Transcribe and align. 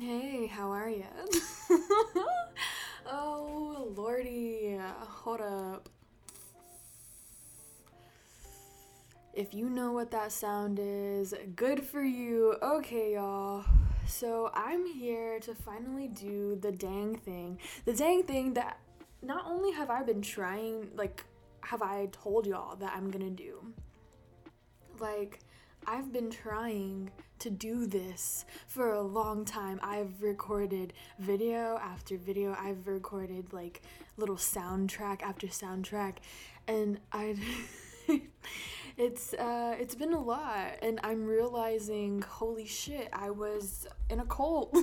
Hey, 0.00 0.46
how 0.46 0.70
are 0.70 0.88
you? 0.88 1.04
oh, 3.06 3.92
lordy. 3.94 4.78
Hold 4.80 5.42
up. 5.42 5.90
If 9.34 9.52
you 9.52 9.68
know 9.68 9.92
what 9.92 10.10
that 10.12 10.32
sound 10.32 10.78
is, 10.80 11.34
good 11.54 11.82
for 11.84 12.02
you. 12.02 12.56
Okay, 12.62 13.12
y'all. 13.12 13.62
So, 14.06 14.50
I'm 14.54 14.86
here 14.86 15.38
to 15.40 15.54
finally 15.54 16.08
do 16.08 16.56
the 16.58 16.72
dang 16.72 17.16
thing. 17.16 17.58
The 17.84 17.92
dang 17.92 18.22
thing 18.22 18.54
that 18.54 18.78
not 19.20 19.44
only 19.46 19.70
have 19.72 19.90
I 19.90 20.02
been 20.02 20.22
trying, 20.22 20.88
like, 20.94 21.26
have 21.60 21.82
I 21.82 22.08
told 22.10 22.46
y'all 22.46 22.74
that 22.76 22.94
I'm 22.96 23.10
gonna 23.10 23.28
do. 23.28 23.74
Like, 24.98 25.40
I've 25.86 26.12
been 26.12 26.30
trying 26.30 27.10
to 27.40 27.50
do 27.50 27.86
this 27.86 28.44
for 28.66 28.92
a 28.92 29.02
long 29.02 29.44
time. 29.44 29.80
I've 29.82 30.22
recorded 30.22 30.92
video 31.18 31.78
after 31.82 32.16
video. 32.16 32.56
I've 32.58 32.86
recorded 32.86 33.52
like 33.52 33.82
little 34.16 34.36
soundtrack 34.36 35.22
after 35.22 35.46
soundtrack 35.46 36.16
and 36.68 37.00
I 37.12 37.36
it's 38.96 39.34
uh 39.34 39.74
it's 39.78 39.94
been 39.94 40.12
a 40.12 40.20
lot 40.20 40.74
and 40.82 41.00
I'm 41.02 41.24
realizing 41.24 42.22
holy 42.22 42.66
shit, 42.66 43.08
I 43.12 43.30
was 43.30 43.86
in 44.10 44.20
a 44.20 44.26
cult. 44.26 44.76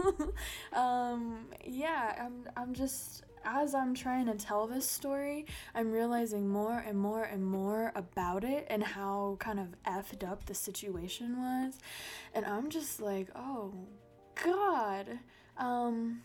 um 0.72 1.46
yeah, 1.64 2.16
I'm 2.24 2.48
I'm 2.56 2.74
just 2.74 3.24
as 3.44 3.74
I'm 3.74 3.94
trying 3.94 4.26
to 4.26 4.34
tell 4.34 4.66
this 4.66 4.88
story, 4.88 5.46
I'm 5.74 5.92
realizing 5.92 6.48
more 6.48 6.78
and 6.78 6.98
more 6.98 7.24
and 7.24 7.44
more 7.44 7.92
about 7.94 8.44
it 8.44 8.66
and 8.68 8.82
how 8.82 9.36
kind 9.38 9.60
of 9.60 9.74
effed 9.86 10.28
up 10.28 10.46
the 10.46 10.54
situation 10.54 11.38
was. 11.38 11.78
And 12.34 12.44
I'm 12.44 12.70
just 12.70 13.00
like, 13.00 13.28
oh, 13.34 13.72
God. 14.42 15.18
Um, 15.56 16.22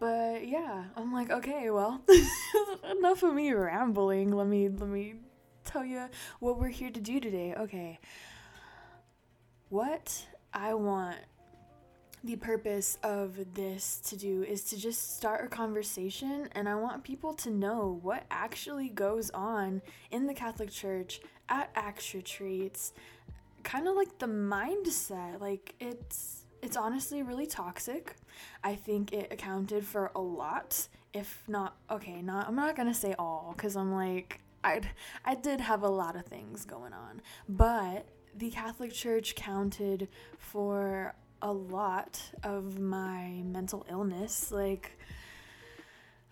but 0.00 0.46
yeah, 0.46 0.84
I'm 0.96 1.12
like, 1.12 1.30
okay, 1.30 1.70
well, 1.70 2.02
enough 2.98 3.22
of 3.22 3.34
me 3.34 3.52
rambling. 3.52 4.32
Let 4.32 4.46
me, 4.46 4.68
let 4.68 4.88
me 4.88 5.14
tell 5.64 5.84
you 5.84 6.08
what 6.40 6.58
we're 6.58 6.68
here 6.68 6.90
to 6.90 7.00
do 7.00 7.20
today. 7.20 7.54
Okay. 7.54 7.98
What 9.68 10.24
I 10.52 10.74
want 10.74 11.18
the 12.24 12.36
purpose 12.36 12.98
of 13.02 13.54
this 13.54 14.00
to 14.06 14.16
do 14.16 14.42
is 14.42 14.64
to 14.64 14.76
just 14.76 15.16
start 15.16 15.44
a 15.44 15.48
conversation 15.48 16.48
and 16.52 16.68
I 16.68 16.74
want 16.74 17.04
people 17.04 17.32
to 17.34 17.50
know 17.50 18.00
what 18.02 18.24
actually 18.30 18.88
goes 18.88 19.30
on 19.30 19.82
in 20.10 20.26
the 20.26 20.34
Catholic 20.34 20.70
Church 20.70 21.20
at 21.48 21.70
Acts 21.74 22.14
retreats. 22.14 22.92
Kind 23.62 23.86
of 23.86 23.94
like 23.94 24.18
the 24.18 24.26
mindset, 24.26 25.40
like 25.40 25.74
it's 25.80 26.42
it's 26.60 26.76
honestly 26.76 27.22
really 27.22 27.46
toxic. 27.46 28.16
I 28.64 28.74
think 28.74 29.12
it 29.12 29.32
accounted 29.32 29.86
for 29.86 30.10
a 30.16 30.20
lot, 30.20 30.88
if 31.12 31.44
not 31.46 31.76
okay, 31.90 32.20
not 32.20 32.48
I'm 32.48 32.56
not 32.56 32.76
going 32.76 32.88
to 32.88 32.94
say 32.94 33.14
all 33.18 33.54
cuz 33.56 33.76
I'm 33.76 33.92
like 33.92 34.40
I 34.64 34.80
I 35.24 35.34
did 35.34 35.60
have 35.60 35.82
a 35.82 35.88
lot 35.88 36.16
of 36.16 36.26
things 36.26 36.64
going 36.64 36.92
on, 36.92 37.22
but 37.48 38.06
the 38.34 38.50
Catholic 38.50 38.92
Church 38.92 39.34
counted 39.34 40.08
for 40.38 41.14
a 41.42 41.52
lot 41.52 42.20
of 42.42 42.78
my 42.78 43.42
mental 43.44 43.86
illness. 43.90 44.50
Like, 44.50 44.98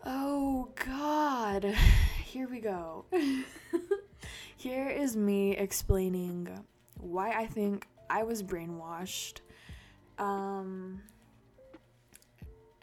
oh 0.04 0.68
God, 0.84 1.64
here 2.24 2.48
we 2.48 2.60
go. 2.60 3.04
here 4.56 4.88
is 4.88 5.16
me 5.16 5.56
explaining 5.56 6.48
why 6.98 7.30
I 7.30 7.46
think 7.46 7.86
I 8.08 8.22
was 8.22 8.42
brainwashed. 8.42 9.40
Um, 10.18 11.02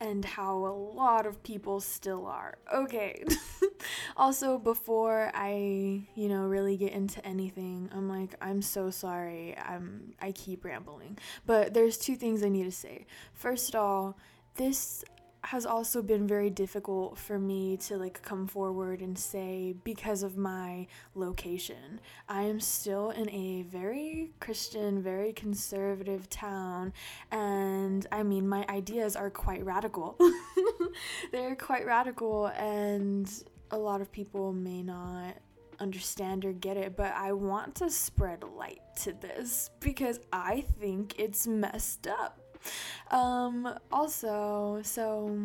and 0.03 0.25
how 0.25 0.65
a 0.65 0.75
lot 0.75 1.25
of 1.25 1.41
people 1.43 1.79
still 1.79 2.25
are. 2.27 2.57
Okay. 2.73 3.23
also, 4.17 4.57
before 4.57 5.31
I, 5.33 6.07
you 6.13 6.27
know, 6.27 6.43
really 6.43 6.75
get 6.75 6.91
into 6.91 7.25
anything, 7.25 7.89
I'm 7.95 8.09
like, 8.09 8.35
I'm 8.41 8.61
so 8.61 8.89
sorry. 8.89 9.57
I'm 9.57 10.13
I 10.21 10.33
keep 10.33 10.65
rambling. 10.65 11.17
But 11.45 11.73
there's 11.73 11.97
two 11.97 12.15
things 12.15 12.43
I 12.43 12.49
need 12.49 12.65
to 12.65 12.71
say. 12.71 13.05
First 13.33 13.69
of 13.69 13.81
all, 13.81 14.17
this 14.55 15.05
has 15.43 15.65
also 15.65 16.01
been 16.01 16.25
very 16.25 16.49
difficult 16.49 17.17
for 17.17 17.37
me 17.37 17.75
to 17.77 17.97
like 17.97 18.21
come 18.21 18.47
forward 18.47 19.01
and 19.01 19.17
say 19.17 19.75
because 19.83 20.23
of 20.23 20.37
my 20.37 20.87
location. 21.15 21.99
I 22.29 22.43
am 22.43 22.59
still 22.59 23.09
in 23.11 23.29
a 23.29 23.63
very 23.63 24.31
Christian, 24.39 25.01
very 25.03 25.33
conservative 25.33 26.29
town, 26.29 26.93
and 27.31 28.07
I 28.11 28.23
mean, 28.23 28.47
my 28.47 28.65
ideas 28.69 29.15
are 29.15 29.29
quite 29.29 29.65
radical. 29.65 30.17
They're 31.31 31.55
quite 31.55 31.85
radical, 31.85 32.47
and 32.47 33.29
a 33.71 33.77
lot 33.77 34.01
of 34.01 34.11
people 34.11 34.53
may 34.53 34.81
not 34.81 35.35
understand 35.79 36.45
or 36.45 36.53
get 36.53 36.77
it, 36.77 36.95
but 36.95 37.13
I 37.13 37.33
want 37.33 37.75
to 37.75 37.89
spread 37.89 38.43
light 38.43 38.81
to 39.01 39.13
this 39.13 39.69
because 39.79 40.19
I 40.31 40.65
think 40.79 41.19
it's 41.19 41.47
messed 41.47 42.07
up. 42.07 42.42
Um, 43.11 43.77
also, 43.91 44.79
so 44.83 45.37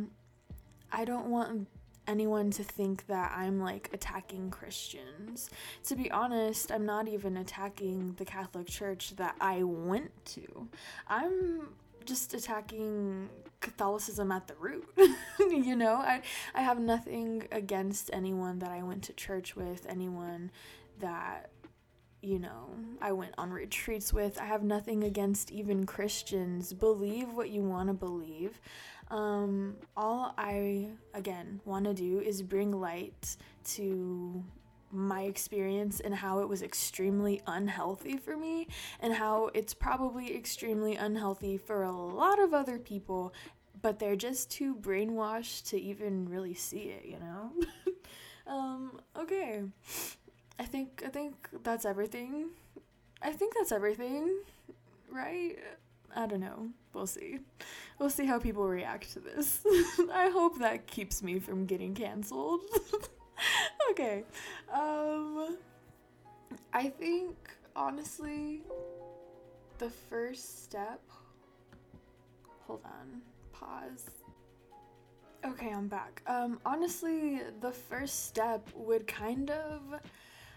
I 0.93 1.05
don't 1.05 1.27
want 1.27 1.69
anyone 2.07 2.51
to 2.51 2.65
think 2.65 3.07
that 3.07 3.33
I'm 3.37 3.61
like 3.61 3.91
attacking 3.93 4.51
Christians. 4.51 5.51
To 5.85 5.95
be 5.95 6.11
honest, 6.11 6.73
I'm 6.73 6.87
not 6.87 7.07
even 7.07 7.37
attacking 7.37 8.15
the 8.17 8.25
Catholic 8.25 8.67
Church 8.67 9.15
that 9.17 9.37
I 9.41 9.63
went 9.63 10.11
to. 10.27 10.69
I'm 11.07 11.69
just 12.07 12.33
attacking 12.33 13.29
Catholicism 13.61 14.33
at 14.33 14.49
the 14.49 14.55
root. 14.55 14.89
you 15.39 15.77
know, 15.77 15.97
I 15.97 16.23
I 16.55 16.63
have 16.63 16.81
nothing 16.81 17.47
against 17.53 18.11
anyone 18.13 18.59
that 18.61 18.71
I 18.71 18.83
went 18.83 19.05
to 19.05 19.13
church 19.13 19.55
with, 19.55 19.87
anyone 19.89 20.51
that 21.01 21.51
you 22.23 22.39
know, 22.39 22.71
I 23.01 23.13
went 23.13 23.35
on 23.39 23.51
retreats 23.51 24.13
with. 24.13 24.41
I 24.41 24.45
have 24.47 24.63
nothing 24.63 25.05
against 25.05 25.51
even 25.51 25.87
Christians. 25.87 26.73
Believe 26.73 27.33
what 27.33 27.51
you 27.51 27.63
want 27.63 27.89
to 27.89 27.95
believe. 27.95 28.61
Um, 29.11 29.77
all 29.97 30.35
I, 30.37 30.89
again, 31.15 31.61
want 31.65 31.85
to 31.87 31.95
do 31.95 32.21
is 32.21 32.43
bring 32.43 32.73
light 32.73 33.37
to 33.75 34.45
my 34.91 35.23
experience 35.23 36.01
and 36.01 36.15
how 36.15 36.41
it 36.41 36.49
was 36.49 36.63
extremely 36.63 37.43
unhealthy 37.47 38.17
for 38.17 38.37
me, 38.37 38.69
and 39.01 39.15
how 39.15 39.51
it's 39.55 39.75
probably 39.75 40.35
extremely 40.35 40.97
unhealthy 40.97 41.57
for 41.59 41.83
a 41.83 41.93
lot 41.93 42.39
of 42.39 42.55
other 42.55 42.79
people, 42.79 43.33
but 43.81 43.99
they're 43.99 44.17
just 44.17 44.51
too 44.51 44.75
brainwashed 44.75 45.69
to 45.69 45.81
even 45.81 46.29
really 46.29 46.55
see 46.55 46.91
it, 46.91 47.05
you 47.05 47.19
know? 47.19 47.53
um, 48.47 49.01
okay. 49.17 49.63
I 50.59 50.65
think 50.65 51.03
I 51.07 51.09
think 51.09 51.35
that's 51.63 51.85
everything. 51.85 52.51
I 53.23 53.33
think 53.33 53.55
that's 53.55 53.73
everything, 53.73 54.41
right? 55.11 55.57
I 56.17 56.27
don't 56.27 56.41
know. 56.41 56.69
We'll 56.93 57.07
see. 57.07 57.39
We'll 57.99 58.11
see 58.11 58.27
how 58.27 58.39
people 58.39 58.67
react 58.67 59.13
to 59.13 59.21
this. 59.21 59.61
I 60.13 60.31
hope 60.31 60.59
that 60.59 60.87
keeps 60.87 61.23
me 61.23 61.39
from 61.39 61.67
getting 61.67 61.95
canceled. 61.95 62.61
okay. 63.91 64.25
Um 64.73 65.59
I 66.73 66.89
think 66.89 67.37
honestly 67.77 68.63
the 69.79 69.91
first 69.91 70.65
step 70.65 71.01
Hold 72.67 72.85
on. 72.85 73.23
Pause. 73.53 74.11
Okay, 75.45 75.71
I'm 75.71 75.89
back. 75.89 76.23
Um 76.27 76.59
honestly, 76.67 77.41
the 77.61 77.73
first 77.73 78.27
step 78.27 78.69
would 78.75 79.07
kind 79.07 79.51
of 79.51 80.01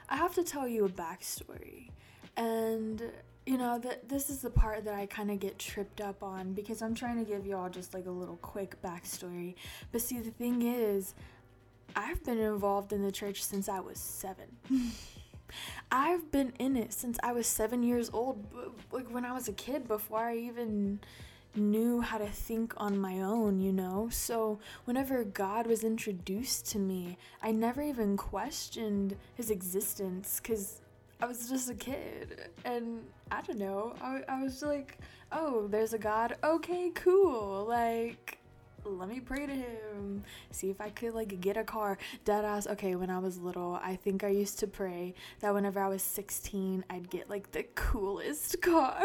I 0.10 0.18
have 0.18 0.34
to 0.36 0.44
tell 0.44 0.68
you 0.68 0.86
a 0.86 0.90
backstory. 0.90 1.90
And 2.38 3.02
you 3.46 3.58
know 3.58 3.80
that 3.80 4.08
this 4.08 4.30
is 4.30 4.40
the 4.40 4.50
part 4.50 4.86
that 4.86 4.94
I 4.94 5.06
kind 5.08 5.32
of 5.32 5.40
get 5.40 5.58
tripped 5.58 6.00
up 6.00 6.22
on 6.22 6.54
because 6.54 6.82
I'm 6.82 6.94
trying 6.94 7.24
to 7.24 7.30
give 7.30 7.46
y'all 7.46 7.70
just 7.70 7.94
like 7.94 8.06
a 8.06 8.12
little 8.12 8.38
quick 8.38 8.82
backstory. 8.82 9.56
But 9.92 10.02
see, 10.02 10.20
the 10.20 10.32
thing 10.32 10.62
is, 10.62 11.16
I've 11.96 12.24
been 12.24 12.38
involved 12.38 12.94
in 12.94 13.04
the 13.04 13.12
church 13.12 13.44
since 13.44 13.68
I 13.68 13.80
was 13.80 14.00
seven. 14.00 14.48
I've 15.92 16.32
been 16.32 16.54
in 16.60 16.78
it 16.78 16.94
since 16.94 17.18
I 17.24 17.34
was 17.34 17.48
seven 17.48 17.84
years 17.84 18.10
old, 18.14 18.46
like 18.92 19.12
when 19.14 19.26
I 19.26 19.34
was 19.34 19.48
a 19.48 19.54
kid, 19.54 19.88
before 19.88 20.20
I 20.20 20.38
even 20.38 21.00
knew 21.56 22.02
how 22.02 22.18
to 22.18 22.28
think 22.28 22.74
on 22.78 22.98
my 22.98 23.22
own, 23.22 23.60
you 23.60 23.74
know? 23.74 24.10
So, 24.12 24.60
whenever 24.86 25.24
God 25.24 25.68
was 25.68 25.84
introduced 25.84 26.66
to 26.72 26.80
me, 26.80 27.18
I 27.42 27.52
never 27.52 27.82
even 27.82 28.18
questioned 28.18 29.16
his 29.36 29.50
existence 29.50 30.40
because 30.42 30.82
I 31.22 31.26
was 31.26 31.50
just 31.50 31.70
a 31.70 31.76
kid. 31.76 32.50
And 32.66 33.04
I 33.30 33.42
don't 33.42 33.60
know, 33.60 33.96
I, 34.02 34.22
I 34.28 34.44
was 34.44 34.62
like, 34.62 34.98
oh, 35.32 35.68
there's 35.68 35.94
a 35.94 35.98
God. 35.98 36.36
Okay, 36.44 36.92
cool. 36.96 37.66
Like, 37.68 38.40
let 38.84 39.10
me 39.10 39.20
pray 39.20 39.46
to 39.46 39.54
him. 39.54 40.24
See 40.52 40.70
if 40.70 40.82
I 40.82 40.90
could 40.90 41.14
like 41.14 41.40
get 41.42 41.58
a 41.58 41.64
car. 41.64 41.98
Dead 42.26 42.46
ass. 42.46 42.68
Okay, 42.68 42.96
when 42.96 43.10
I 43.10 43.20
was 43.20 43.38
little, 43.38 43.80
I 43.84 43.96
think 43.96 44.24
I 44.24 44.30
used 44.30 44.60
to 44.60 44.68
pray 44.68 45.14
that 45.40 45.54
whenever 45.54 45.80
I 45.80 45.88
was 45.88 46.02
16, 46.02 46.84
I'd 46.90 47.10
get 47.10 47.30
like 47.30 47.52
the 47.52 47.64
coolest 47.76 48.62
car. 48.64 49.02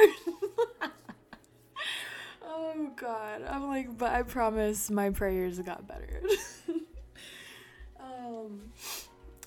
Oh 2.56 2.90
god. 2.96 3.42
I'm 3.48 3.68
like, 3.68 3.96
but 3.96 4.12
I 4.12 4.22
promise 4.22 4.90
my 4.90 5.10
prayers 5.10 5.58
got 5.60 5.86
better. 5.86 6.20
um 8.00 8.62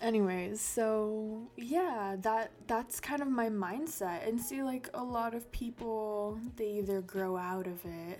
anyways, 0.01 0.61
so 0.61 1.49
yeah, 1.57 2.15
that 2.21 2.51
that's 2.67 2.99
kind 2.99 3.21
of 3.21 3.27
my 3.27 3.49
mindset. 3.49 4.27
And 4.27 4.39
see 4.39 4.63
like 4.63 4.89
a 4.93 5.03
lot 5.03 5.33
of 5.33 5.51
people 5.51 6.39
they 6.55 6.73
either 6.79 7.01
grow 7.01 7.37
out 7.37 7.67
of 7.67 7.83
it 7.85 8.19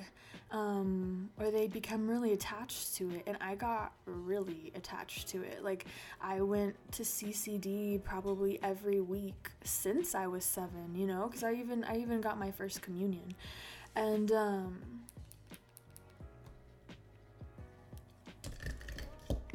um, 0.51 1.29
or 1.39 1.51
they 1.51 1.67
become 1.67 2.09
really 2.09 2.33
attached 2.33 2.95
to 2.95 3.09
it. 3.11 3.23
And 3.27 3.37
I 3.39 3.55
got 3.55 3.93
really 4.05 4.71
attached 4.75 5.27
to 5.29 5.43
it. 5.43 5.63
Like, 5.63 5.85
I 6.21 6.41
went 6.41 6.75
to 6.93 7.03
CCD 7.03 8.03
probably 8.03 8.59
every 8.63 8.99
week 8.99 9.49
since 9.63 10.15
I 10.15 10.27
was 10.27 10.43
seven, 10.43 10.95
you 10.95 11.05
know, 11.05 11.27
because 11.27 11.43
I 11.43 11.53
even 11.53 11.83
I 11.83 11.97
even 11.97 12.21
got 12.21 12.39
my 12.39 12.51
first 12.51 12.81
communion, 12.81 13.35
and 13.99 14.31
um, 14.31 14.79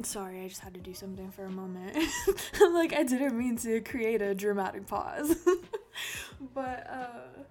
sorry, 0.03 0.41
I 0.41 0.47
just 0.47 0.61
had 0.61 0.75
to 0.75 0.79
do 0.79 0.93
something 0.93 1.31
for 1.31 1.45
a 1.45 1.49
moment. 1.49 1.97
like, 2.73 2.93
I 2.93 3.03
didn't 3.03 3.37
mean 3.37 3.57
to 3.57 3.81
create 3.81 4.21
a 4.21 4.35
dramatic 4.35 4.85
pause, 4.85 5.35
but 6.53 6.87
uh 6.89 7.41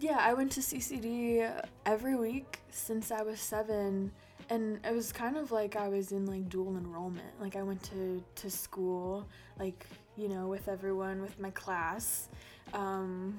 yeah, 0.00 0.18
I 0.18 0.32
went 0.34 0.50
to 0.52 0.60
CCD 0.60 1.64
every 1.86 2.16
week 2.16 2.60
since 2.70 3.12
I 3.12 3.22
was 3.22 3.38
seven, 3.38 4.10
and 4.50 4.80
it 4.84 4.92
was 4.92 5.12
kind 5.12 5.36
of 5.36 5.52
like 5.52 5.76
I 5.76 5.88
was 5.88 6.10
in 6.12 6.26
like 6.26 6.48
dual 6.48 6.76
enrollment. 6.76 7.40
Like 7.40 7.56
I 7.56 7.62
went 7.62 7.82
to 7.84 8.24
to 8.36 8.50
school, 8.50 9.28
like 9.60 9.86
you 10.16 10.28
know, 10.28 10.48
with 10.48 10.66
everyone, 10.66 11.20
with 11.20 11.38
my 11.38 11.50
class, 11.50 12.28
um, 12.72 13.38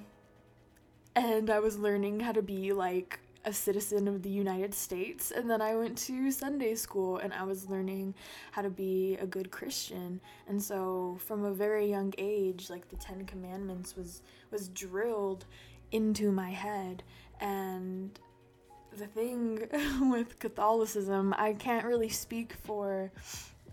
and 1.15 1.49
I 1.49 1.59
was 1.59 1.77
learning 1.77 2.19
how 2.19 2.31
to 2.31 2.41
be 2.41 2.73
like 2.73 3.19
a 3.45 3.53
citizen 3.53 4.07
of 4.07 4.23
the 4.23 4.29
United 4.29 4.73
States. 4.73 5.31
And 5.31 5.49
then 5.49 5.61
I 5.61 5.75
went 5.75 5.97
to 5.99 6.31
Sunday 6.31 6.75
school 6.75 7.17
and 7.17 7.33
I 7.33 7.43
was 7.43 7.69
learning 7.69 8.15
how 8.51 8.61
to 8.61 8.69
be 8.69 9.17
a 9.19 9.25
good 9.25 9.51
Christian. 9.51 10.21
And 10.47 10.61
so 10.61 11.17
from 11.25 11.43
a 11.43 11.51
very 11.51 11.85
young 11.89 12.13
age, 12.17 12.69
like 12.69 12.87
the 12.89 12.95
10 12.95 13.25
commandments 13.25 13.95
was 13.95 14.21
was 14.51 14.69
drilled 14.69 15.45
into 15.91 16.31
my 16.31 16.49
head. 16.49 17.03
And 17.41 18.17
the 18.97 19.07
thing 19.07 19.67
with 20.09 20.39
Catholicism, 20.39 21.33
I 21.37 21.53
can't 21.53 21.85
really 21.85 22.09
speak 22.09 22.53
for 22.53 23.11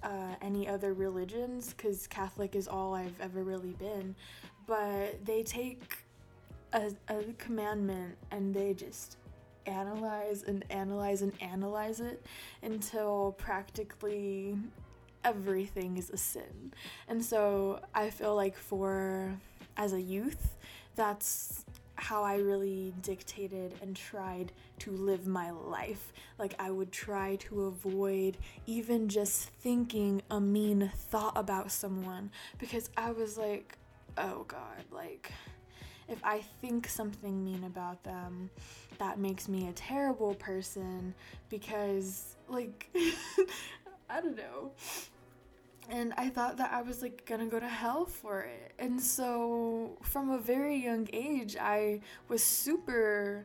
uh, 0.02 0.34
any 0.42 0.66
other 0.66 0.94
religions 0.94 1.74
because 1.74 2.06
Catholic 2.06 2.56
is 2.56 2.66
all 2.66 2.94
I've 2.94 3.20
ever 3.20 3.44
really 3.44 3.72
been. 3.72 4.16
But 4.66 5.24
they 5.24 5.42
take 5.42 5.98
a, 6.72 6.92
a 7.08 7.22
commandment 7.38 8.16
and 8.30 8.54
they 8.54 8.74
just 8.74 9.16
analyze 9.66 10.42
and 10.42 10.64
analyze 10.70 11.22
and 11.22 11.32
analyze 11.40 12.00
it 12.00 12.24
until 12.62 13.34
practically 13.38 14.56
everything 15.24 15.96
is 15.96 16.10
a 16.10 16.16
sin. 16.16 16.72
And 17.08 17.24
so 17.24 17.80
I 17.94 18.10
feel 18.10 18.34
like 18.34 18.56
for 18.56 19.36
as 19.76 19.92
a 19.92 20.00
youth, 20.00 20.56
that's 20.96 21.64
how 22.00 22.22
I 22.22 22.36
really 22.36 22.94
dictated 23.02 23.74
and 23.82 23.94
tried 23.94 24.52
to 24.80 24.90
live 24.90 25.26
my 25.26 25.50
life. 25.50 26.12
Like, 26.38 26.54
I 26.58 26.70
would 26.70 26.90
try 26.90 27.36
to 27.36 27.64
avoid 27.64 28.38
even 28.66 29.08
just 29.08 29.50
thinking 29.50 30.22
a 30.30 30.40
mean 30.40 30.90
thought 30.94 31.36
about 31.36 31.70
someone 31.70 32.30
because 32.58 32.88
I 32.96 33.10
was 33.12 33.36
like, 33.36 33.76
oh 34.16 34.44
God, 34.48 34.84
like, 34.90 35.30
if 36.10 36.24
I 36.24 36.40
think 36.60 36.88
something 36.88 37.44
mean 37.44 37.64
about 37.64 38.02
them, 38.04 38.50
that 38.98 39.18
makes 39.18 39.48
me 39.48 39.68
a 39.68 39.72
terrible 39.72 40.34
person 40.34 41.14
because, 41.48 42.36
like, 42.48 42.88
I 44.10 44.20
don't 44.20 44.36
know 44.36 44.72
and 45.90 46.14
I 46.16 46.28
thought 46.28 46.56
that 46.58 46.72
I 46.72 46.82
was 46.82 47.02
like 47.02 47.26
gonna 47.26 47.46
go 47.46 47.58
to 47.58 47.68
hell 47.68 48.04
for 48.06 48.42
it. 48.42 48.72
And 48.78 49.00
so 49.00 49.96
from 50.02 50.30
a 50.30 50.38
very 50.38 50.76
young 50.76 51.08
age, 51.12 51.56
I 51.60 52.00
was 52.28 52.42
super 52.42 53.44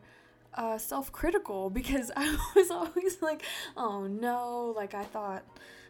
uh, 0.53 0.77
self 0.77 1.11
critical 1.11 1.69
because 1.71 2.11
I 2.15 2.37
was 2.55 2.71
always 2.71 3.21
like, 3.21 3.43
oh 3.75 4.07
no, 4.07 4.73
like 4.75 4.93
I 4.93 5.03
thought, 5.03 5.43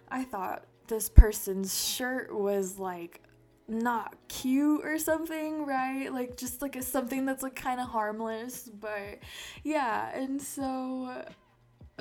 I 0.09 0.23
thought 0.23 0.63
this 0.87 1.09
person's 1.09 1.85
shirt 1.85 2.33
was 2.33 2.79
like 2.79 3.21
not 3.67 4.15
cute 4.27 4.85
or 4.85 4.99
something, 4.99 5.65
right? 5.65 6.11
Like 6.11 6.37
just 6.37 6.61
like 6.61 6.75
a, 6.75 6.81
something 6.81 7.25
that's 7.25 7.43
like 7.43 7.55
kind 7.55 7.79
of 7.79 7.87
harmless, 7.87 8.69
but 8.69 9.19
yeah. 9.63 10.15
And 10.15 10.41
so 10.41 11.25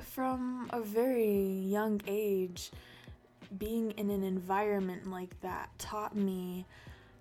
from 0.02 0.69
a 0.72 0.81
very 0.81 1.40
young 1.40 2.00
age, 2.06 2.70
being 3.58 3.93
in 3.93 4.11
an 4.11 4.25
environment 4.25 5.11
like 5.11 5.40
that 5.40 5.70
taught 5.78 6.16
me 6.16 6.66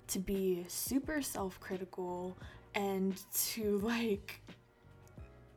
to 0.07 0.19
be 0.19 0.65
super 0.67 1.21
self 1.21 1.59
critical 1.59 2.37
and 2.75 3.21
to 3.33 3.77
like 3.79 4.41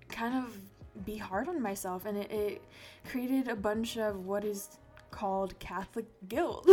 kind 0.09 0.35
of 0.35 1.05
be 1.05 1.17
hard 1.17 1.49
on 1.49 1.61
myself. 1.61 2.07
And 2.07 2.19
it, 2.19 2.31
it 2.31 2.63
created 3.09 3.49
a 3.49 3.57
bunch 3.57 3.97
of 3.97 4.27
what 4.27 4.45
is 4.45 4.79
called 5.17 5.59
Catholic 5.59 6.07
guilt. 6.29 6.69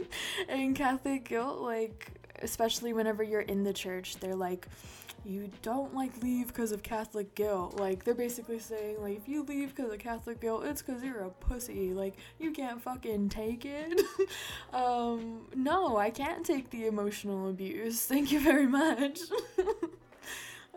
and 0.48 0.74
Catholic 0.76 1.28
guilt, 1.28 1.58
like, 1.58 2.12
especially 2.42 2.92
whenever 2.92 3.24
you're 3.24 3.40
in 3.40 3.64
the 3.64 3.72
church, 3.72 4.16
they're 4.20 4.36
like, 4.36 4.68
you 5.24 5.50
don't 5.62 5.92
like 5.94 6.22
leave 6.22 6.46
because 6.46 6.70
of 6.70 6.82
Catholic 6.82 7.34
guilt. 7.34 7.78
Like 7.78 8.04
they're 8.04 8.14
basically 8.14 8.60
saying 8.60 9.02
like 9.02 9.16
if 9.16 9.28
you 9.28 9.42
leave 9.42 9.74
because 9.74 9.92
of 9.92 9.98
Catholic 9.98 10.40
guilt, 10.40 10.64
it's 10.64 10.80
because 10.80 11.02
you're 11.02 11.24
a 11.24 11.30
pussy. 11.30 11.92
Like 11.92 12.14
you 12.38 12.52
can't 12.52 12.80
fucking 12.80 13.28
take 13.28 13.66
it. 13.66 14.00
um, 14.72 15.48
no, 15.54 15.96
I 15.96 16.10
can't 16.10 16.46
take 16.46 16.70
the 16.70 16.86
emotional 16.86 17.50
abuse. 17.50 18.02
Thank 18.06 18.30
you 18.32 18.40
very 18.40 18.66
much. 18.66 19.18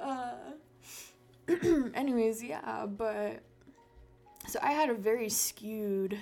uh, 0.01 0.33
anyways, 1.93 2.43
yeah, 2.43 2.87
but 2.87 3.43
so 4.47 4.59
I 4.61 4.71
had 4.71 4.89
a 4.89 4.93
very 4.95 5.29
skewed, 5.29 6.17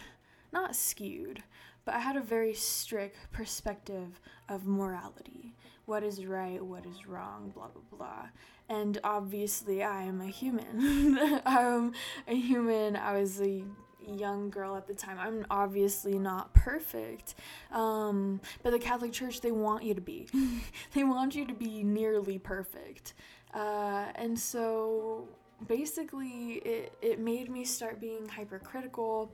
not 0.52 0.76
skewed, 0.76 1.44
but 1.86 1.96
I 1.96 2.00
had 2.00 2.16
a 2.16 2.22
very 2.22 2.54
strict 2.54 3.32
perspective 3.32 4.20
of 4.48 4.66
morality 4.66 5.54
what 5.90 6.04
is 6.04 6.24
right, 6.24 6.64
what 6.64 6.86
is 6.86 7.08
wrong, 7.08 7.52
blah 7.54 7.68
blah 7.68 7.98
blah. 7.98 8.30
And 8.70 9.00
obviously, 9.04 9.82
I 9.84 10.04
am 10.04 10.22
a 10.22 10.28
human. 10.28 11.42
I'm 11.46 11.94
a 12.28 12.36
human. 12.36 12.96
I 12.96 13.20
was 13.20 13.42
a 13.42 13.64
young 14.08 14.52
girl 14.52 14.76
at 14.76 14.86
the 14.86 14.94
time. 14.94 15.18
I'm 15.20 15.48
obviously 15.50 16.20
not 16.20 16.54
perfect. 16.54 17.34
Um, 17.72 18.40
but 18.62 18.70
the 18.70 18.78
Catholic 18.78 19.12
Church, 19.12 19.42
they 19.42 19.52
want 19.52 19.84
you 19.84 19.96
to 19.96 20.02
be. 20.02 20.28
they 20.94 21.04
want 21.04 21.34
you 21.34 21.48
to 21.48 21.56
be 21.56 21.84
nearly 21.84 22.38
perfect. 22.38 23.16
Uh, 23.52 24.06
and 24.14 24.38
so 24.38 25.28
basically 25.68 26.54
it, 26.66 26.94
it 27.02 27.20
made 27.20 27.50
me 27.50 27.66
start 27.66 28.00
being 28.00 28.28
hypercritical. 28.28 29.32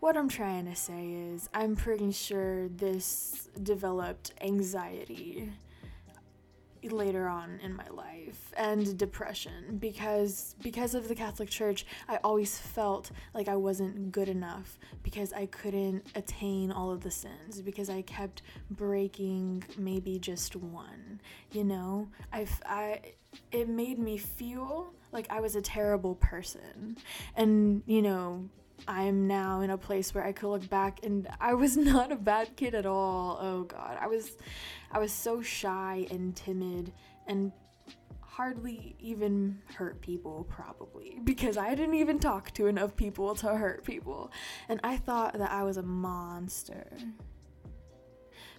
What 0.00 0.16
i'm 0.16 0.28
trying 0.28 0.66
to 0.66 0.76
say 0.76 1.12
is 1.12 1.48
i'm 1.54 1.76
pretty 1.76 2.12
sure 2.12 2.68
this 2.68 3.48
developed 3.62 4.32
anxiety 4.40 5.52
later 6.82 7.28
on 7.28 7.58
in 7.62 7.74
my 7.74 7.88
life 7.88 8.52
and 8.56 8.96
depression 8.96 9.78
because 9.78 10.54
because 10.62 10.94
of 10.94 11.08
the 11.08 11.14
Catholic 11.14 11.50
Church 11.50 11.86
I 12.08 12.18
always 12.24 12.58
felt 12.58 13.10
like 13.34 13.48
I 13.48 13.56
wasn't 13.56 14.12
good 14.12 14.28
enough 14.28 14.78
because 15.02 15.32
I 15.32 15.46
couldn't 15.46 16.06
attain 16.14 16.70
all 16.70 16.90
of 16.90 17.02
the 17.02 17.10
sins 17.10 17.60
because 17.60 17.90
I 17.90 18.02
kept 18.02 18.42
breaking 18.70 19.64
maybe 19.76 20.18
just 20.18 20.56
one 20.56 21.20
you 21.52 21.64
know? 21.64 22.08
I 22.32 22.46
I 22.66 23.00
it 23.52 23.68
made 23.68 23.98
me 23.98 24.18
feel 24.18 24.92
like 25.12 25.26
I 25.30 25.40
was 25.40 25.56
a 25.56 25.62
terrible 25.62 26.14
person. 26.16 26.96
And 27.36 27.82
you 27.86 28.02
know 28.02 28.48
I'm 28.86 29.26
now 29.26 29.60
in 29.60 29.70
a 29.70 29.78
place 29.78 30.14
where 30.14 30.24
I 30.24 30.32
could 30.32 30.48
look 30.48 30.68
back 30.68 31.00
and 31.02 31.28
I 31.40 31.54
was 31.54 31.76
not 31.76 32.12
a 32.12 32.16
bad 32.16 32.56
kid 32.56 32.74
at 32.74 32.86
all. 32.86 33.38
Oh 33.40 33.62
god. 33.64 33.98
I 34.00 34.06
was 34.06 34.32
I 34.90 34.98
was 34.98 35.12
so 35.12 35.42
shy 35.42 36.06
and 36.10 36.34
timid 36.36 36.92
and 37.26 37.52
hardly 38.20 38.94
even 39.00 39.58
hurt 39.74 40.00
people 40.00 40.46
probably 40.48 41.18
because 41.24 41.56
I 41.56 41.74
didn't 41.74 41.96
even 41.96 42.20
talk 42.20 42.52
to 42.52 42.66
enough 42.68 42.94
people 42.94 43.34
to 43.36 43.48
hurt 43.48 43.84
people. 43.84 44.30
And 44.68 44.78
I 44.84 44.96
thought 44.96 45.36
that 45.38 45.50
I 45.50 45.64
was 45.64 45.76
a 45.76 45.82
monster. 45.82 46.86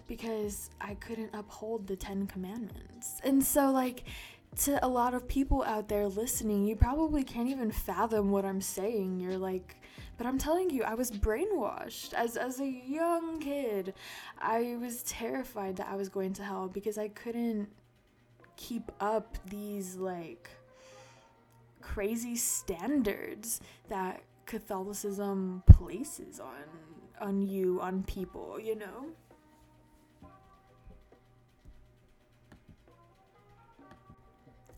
Because 0.06 0.68
I 0.80 0.94
couldn't 0.94 1.30
uphold 1.32 1.86
the 1.86 1.96
10 1.96 2.26
commandments. 2.26 3.20
And 3.24 3.42
so 3.42 3.70
like 3.70 4.04
to 4.58 4.84
a 4.84 4.88
lot 4.88 5.14
of 5.14 5.26
people 5.26 5.62
out 5.62 5.88
there 5.88 6.08
listening, 6.08 6.66
you 6.66 6.76
probably 6.76 7.24
can't 7.24 7.48
even 7.48 7.70
fathom 7.70 8.30
what 8.30 8.44
I'm 8.44 8.60
saying. 8.60 9.20
You're 9.20 9.38
like 9.38 9.76
but 10.16 10.26
I'm 10.26 10.38
telling 10.38 10.70
you, 10.70 10.82
I 10.84 10.94
was 10.94 11.10
brainwashed 11.10 12.12
as 12.14 12.36
as 12.36 12.60
a 12.60 12.66
young 12.66 13.40
kid. 13.40 13.94
I 14.38 14.76
was 14.80 15.02
terrified 15.02 15.76
that 15.76 15.88
I 15.88 15.96
was 15.96 16.08
going 16.08 16.32
to 16.34 16.44
hell 16.44 16.68
because 16.68 16.98
I 16.98 17.08
couldn't 17.08 17.68
keep 18.56 18.92
up 19.00 19.38
these 19.48 19.96
like 19.96 20.50
crazy 21.80 22.36
standards 22.36 23.60
that 23.88 24.22
Catholicism 24.46 25.62
places 25.66 26.40
on 26.40 26.64
on 27.20 27.42
you, 27.42 27.80
on 27.80 28.02
people, 28.02 28.58
you 28.58 28.76
know? 28.76 29.06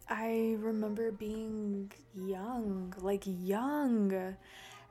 I 0.09 0.57
remember 0.59 1.11
being 1.11 1.91
young, 2.14 2.93
like 3.00 3.23
young, 3.25 4.37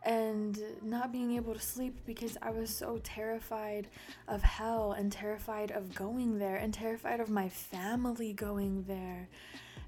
and 0.03 0.59
not 0.81 1.11
being 1.11 1.35
able 1.35 1.53
to 1.53 1.59
sleep 1.59 1.99
because 2.05 2.37
I 2.41 2.49
was 2.49 2.75
so 2.75 2.99
terrified 3.03 3.87
of 4.27 4.41
hell 4.41 4.93
and 4.93 5.11
terrified 5.11 5.71
of 5.71 5.93
going 5.93 6.39
there 6.39 6.55
and 6.55 6.73
terrified 6.73 7.19
of 7.19 7.29
my 7.29 7.49
family 7.49 8.33
going 8.33 8.83
there. 8.87 9.29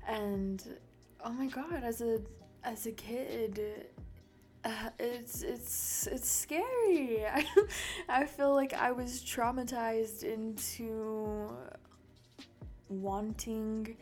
And 0.08 0.64
oh 1.24 1.32
my 1.32 1.48
god, 1.48 1.84
as 1.84 2.02
a 2.02 2.22
as 2.64 2.86
a 2.86 2.92
kid, 2.92 3.88
uh, 4.64 4.90
it's 5.00 5.42
it's 5.42 6.08
it's 6.08 6.30
scary. 6.30 7.26
I, 7.26 7.46
I 8.10 8.26
feel 8.26 8.54
like 8.54 8.74
I 8.74 8.92
was 8.92 9.22
traumatized 9.24 10.24
into 10.24 11.50
wanting 12.90 13.98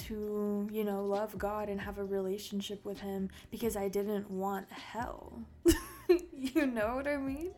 to, 0.00 0.68
you 0.72 0.84
know, 0.84 1.04
love 1.04 1.38
God 1.38 1.68
and 1.68 1.80
have 1.80 1.98
a 1.98 2.04
relationship 2.04 2.84
with 2.84 3.00
Him 3.00 3.30
because 3.50 3.76
I 3.76 3.88
didn't 3.88 4.30
want 4.30 4.70
hell. 4.70 5.44
you 6.08 6.66
know 6.66 6.96
what 6.96 7.06
I 7.06 7.16
mean? 7.16 7.52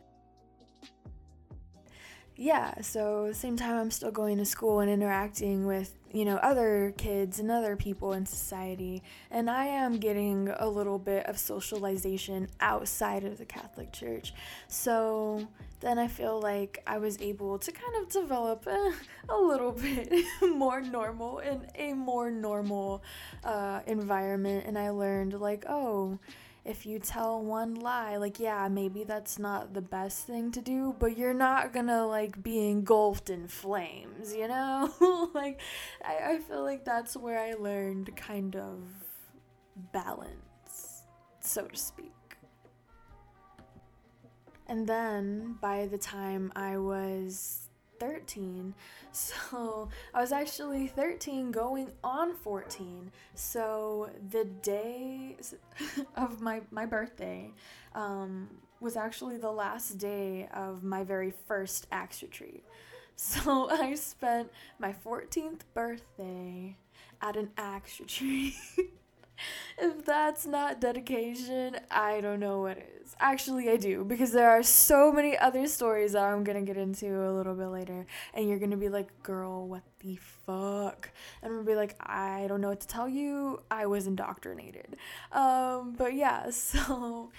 Yeah, 2.38 2.82
so 2.82 3.32
same 3.32 3.56
time 3.56 3.76
I'm 3.78 3.90
still 3.90 4.10
going 4.10 4.36
to 4.36 4.44
school 4.44 4.80
and 4.80 4.90
interacting 4.90 5.64
with, 5.64 5.94
you 6.12 6.26
know, 6.26 6.36
other 6.36 6.92
kids 6.98 7.40
and 7.40 7.50
other 7.50 7.76
people 7.76 8.12
in 8.12 8.26
society, 8.26 9.02
and 9.30 9.48
I 9.48 9.64
am 9.64 9.96
getting 9.96 10.50
a 10.58 10.68
little 10.68 10.98
bit 10.98 11.24
of 11.24 11.38
socialization 11.38 12.48
outside 12.60 13.24
of 13.24 13.38
the 13.38 13.46
Catholic 13.46 13.90
Church. 13.90 14.34
So 14.68 15.48
then 15.80 15.98
I 15.98 16.08
feel 16.08 16.38
like 16.38 16.82
I 16.86 16.98
was 16.98 17.18
able 17.22 17.58
to 17.58 17.72
kind 17.72 18.02
of 18.02 18.10
develop 18.10 18.66
a, 18.66 18.92
a 19.30 19.38
little 19.38 19.72
bit 19.72 20.12
more 20.42 20.82
normal 20.82 21.38
in 21.38 21.66
a 21.74 21.94
more 21.94 22.30
normal 22.30 23.02
uh, 23.44 23.80
environment. 23.86 24.66
And 24.66 24.78
I 24.78 24.90
learned, 24.90 25.40
like, 25.40 25.64
oh, 25.66 26.18
if 26.66 26.84
you 26.84 26.98
tell 26.98 27.40
one 27.40 27.76
lie, 27.76 28.16
like, 28.16 28.40
yeah, 28.40 28.66
maybe 28.68 29.04
that's 29.04 29.38
not 29.38 29.72
the 29.72 29.80
best 29.80 30.26
thing 30.26 30.50
to 30.50 30.60
do, 30.60 30.96
but 30.98 31.16
you're 31.16 31.32
not 31.32 31.72
gonna, 31.72 32.06
like, 32.06 32.42
be 32.42 32.68
engulfed 32.68 33.30
in 33.30 33.46
flames, 33.46 34.34
you 34.34 34.48
know? 34.48 35.30
like, 35.34 35.60
I, 36.04 36.32
I 36.32 36.38
feel 36.38 36.62
like 36.62 36.84
that's 36.84 37.16
where 37.16 37.38
I 37.38 37.54
learned 37.54 38.16
kind 38.16 38.56
of 38.56 38.80
balance, 39.92 41.04
so 41.40 41.66
to 41.66 41.76
speak. 41.76 42.12
And 44.66 44.88
then 44.88 45.58
by 45.60 45.86
the 45.86 45.98
time 45.98 46.52
I 46.56 46.78
was 46.78 47.65
13, 47.98 48.74
so 49.12 49.88
I 50.14 50.20
was 50.20 50.32
actually 50.32 50.88
13 50.88 51.50
going 51.50 51.90
on 52.04 52.34
14. 52.34 53.10
So 53.34 54.10
the 54.30 54.44
day 54.44 55.36
of 56.16 56.40
my, 56.40 56.62
my 56.70 56.86
birthday 56.86 57.50
um, 57.94 58.48
was 58.80 58.96
actually 58.96 59.38
the 59.38 59.50
last 59.52 59.98
day 59.98 60.48
of 60.52 60.82
my 60.82 61.04
very 61.04 61.32
first 61.46 61.86
Acts 61.90 62.22
retreat. 62.22 62.64
So 63.18 63.70
I 63.70 63.94
spent 63.94 64.50
my 64.78 64.92
14th 64.92 65.60
birthday 65.72 66.76
at 67.22 67.36
an 67.36 67.48
Acts 67.56 67.98
retreat. 67.98 68.52
if 69.78 70.04
that's 70.04 70.46
not 70.46 70.80
dedication, 70.80 71.76
I 71.90 72.20
don't 72.20 72.40
know 72.40 72.60
what 72.60 72.78
is. 72.78 73.14
Actually, 73.20 73.70
I 73.70 73.76
do 73.76 74.04
because 74.04 74.32
there 74.32 74.50
are 74.50 74.62
so 74.62 75.12
many 75.12 75.36
other 75.38 75.66
stories 75.66 76.12
that 76.12 76.24
I'm 76.24 76.44
gonna 76.44 76.62
get 76.62 76.76
into 76.76 77.06
a 77.28 77.32
little 77.32 77.54
bit 77.54 77.68
later, 77.68 78.06
and 78.34 78.48
you're 78.48 78.58
gonna 78.58 78.76
be 78.76 78.88
like, 78.88 79.22
"Girl, 79.22 79.66
what 79.66 79.82
the 80.00 80.16
fuck?" 80.16 81.10
And 81.42 81.52
I'm 81.52 81.58
gonna 81.58 81.70
be 81.70 81.76
like, 81.76 81.96
"I 82.00 82.46
don't 82.48 82.60
know 82.60 82.68
what 82.68 82.80
to 82.80 82.88
tell 82.88 83.08
you. 83.08 83.62
I 83.70 83.86
was 83.86 84.06
indoctrinated." 84.06 84.96
Um, 85.32 85.94
but 85.96 86.14
yeah, 86.14 86.50
so 86.50 87.30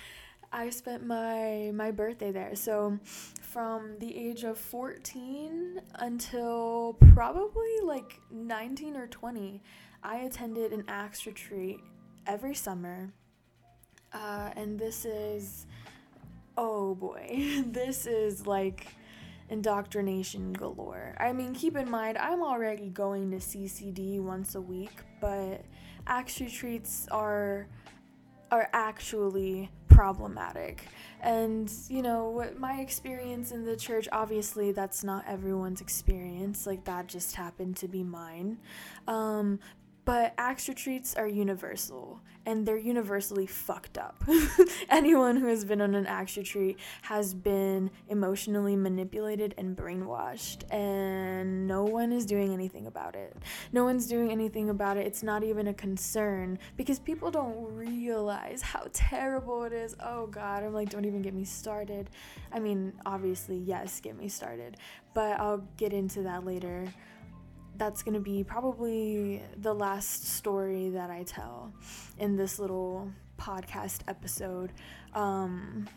I 0.52 0.70
spent 0.70 1.06
my 1.06 1.72
my 1.74 1.92
birthday 1.92 2.32
there. 2.32 2.56
So 2.56 3.00
from 3.42 3.98
the 4.00 4.16
age 4.16 4.44
of 4.44 4.58
14 4.58 5.82
until 5.96 6.98
probably 7.14 7.80
like 7.84 8.20
19 8.30 8.96
or 8.96 9.08
20 9.08 9.62
I 10.08 10.20
attended 10.20 10.72
an 10.72 10.86
Acts 10.88 11.26
retreat 11.26 11.82
every 12.26 12.56
summer. 12.56 13.12
Uh, 14.14 14.52
and 14.56 14.80
this 14.80 15.04
is, 15.04 15.66
oh 16.58 16.96
boy, 16.96 17.62
this 17.66 18.08
is 18.08 18.48
like 18.48 18.88
indoctrination 19.50 20.54
galore. 20.54 21.14
I 21.20 21.34
mean, 21.34 21.54
keep 21.54 21.76
in 21.76 21.92
mind, 21.92 22.18
I'm 22.18 22.42
already 22.42 22.88
going 22.88 23.32
to 23.32 23.38
CCD 23.38 24.22
once 24.22 24.56
a 24.56 24.62
week, 24.62 25.02
but 25.20 25.66
Acts 26.08 26.40
retreats 26.40 27.10
are 27.12 27.68
are 28.50 28.70
actually 28.72 29.70
problematic. 29.98 30.84
And, 31.22 31.72
you 31.90 32.04
know, 32.04 32.48
my 32.58 32.82
experience 32.82 33.52
in 33.52 33.66
the 33.66 33.76
church, 33.76 34.08
obviously, 34.12 34.72
that's 34.72 35.04
not 35.04 35.26
everyone's 35.28 35.82
experience. 35.82 36.68
Like, 36.68 36.86
that 36.86 37.08
just 37.08 37.36
happened 37.36 37.78
to 37.78 37.88
be 37.88 38.04
mine. 38.04 38.60
Um, 39.08 39.60
but 40.08 40.34
Acts 40.38 40.70
retreats 40.70 41.16
are 41.16 41.28
universal 41.28 42.22
and 42.46 42.66
they're 42.66 42.78
universally 42.78 43.46
fucked 43.46 43.98
up. 43.98 44.24
Anyone 44.90 45.36
who 45.36 45.48
has 45.48 45.66
been 45.66 45.82
on 45.82 45.96
an 45.96 46.08
Acts 46.08 46.38
retreat 46.38 46.80
has 47.02 47.34
been 47.34 47.92
emotionally 48.08 48.78
manipulated 48.78 49.54
and 49.58 49.76
brainwashed, 49.76 50.64
and 50.74 51.68
no 51.68 51.84
one 51.84 52.14
is 52.14 52.26
doing 52.26 52.54
anything 52.54 52.88
about 52.88 53.18
it. 53.18 53.36
No 53.74 53.84
one's 53.84 54.08
doing 54.08 54.32
anything 54.32 54.70
about 54.70 54.96
it. 54.96 55.06
It's 55.06 55.24
not 55.24 55.44
even 55.44 55.68
a 55.68 55.74
concern 55.74 56.58
because 56.78 57.00
people 57.00 57.30
don't 57.30 57.58
realize 57.76 58.62
how 58.62 58.88
terrible 58.94 59.66
it 59.66 59.74
is. 59.74 59.94
Oh 60.00 60.28
God, 60.28 60.64
I'm 60.64 60.74
like, 60.74 60.90
don't 60.90 61.04
even 61.04 61.22
get 61.22 61.34
me 61.34 61.44
started. 61.44 62.10
I 62.54 62.60
mean, 62.60 62.94
obviously, 63.06 63.58
yes, 63.58 64.00
get 64.00 64.18
me 64.18 64.30
started, 64.30 64.78
but 65.14 65.38
I'll 65.38 65.68
get 65.76 65.92
into 65.92 66.22
that 66.22 66.46
later 66.46 66.94
that's 67.78 68.04
going 68.04 68.14
to 68.14 68.20
be 68.20 68.44
probably 68.44 69.42
the 69.58 69.74
last 69.74 70.28
story 70.28 70.90
that 70.90 71.10
I 71.10 71.24
tell 71.24 71.72
in 72.18 72.36
this 72.36 72.60
little 72.60 73.12
podcast 73.38 74.00
episode 74.08 74.72
um, 75.14 75.88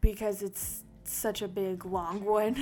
because 0.00 0.42
it's 0.42 0.84
such 1.04 1.42
a 1.42 1.48
big 1.48 1.84
long 1.84 2.24
one. 2.24 2.56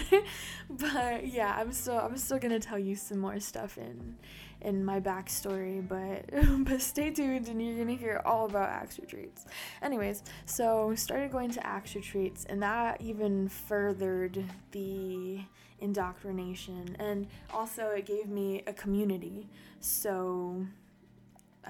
But 0.68 1.26
yeah 1.26 1.54
i'm 1.58 1.72
still 1.72 1.98
i'm 1.98 2.16
still 2.16 2.38
gonna 2.38 2.58
tell 2.58 2.78
you 2.78 2.96
some 2.96 3.18
more 3.18 3.38
stuff 3.40 3.76
in 3.76 4.16
in 4.62 4.84
my 4.84 5.00
backstory 5.00 5.86
but 5.86 6.24
but 6.64 6.80
stay 6.80 7.10
tuned 7.10 7.48
and 7.48 7.62
you're 7.62 7.78
gonna 7.78 7.96
hear 7.96 8.22
all 8.24 8.46
about 8.46 8.68
acts 8.68 8.98
retreats. 8.98 9.46
Anyways 9.82 10.22
so 10.46 10.94
started 10.94 11.32
going 11.32 11.50
to 11.52 11.66
acts 11.66 11.94
retreats 11.94 12.44
and 12.48 12.62
that 12.62 13.00
even 13.00 13.48
furthered 13.48 14.44
the 14.72 15.40
indoctrination 15.80 16.96
and 16.98 17.26
also 17.52 17.88
it 17.88 18.06
gave 18.06 18.28
me 18.28 18.62
a 18.66 18.72
community. 18.72 19.48
So 19.80 20.66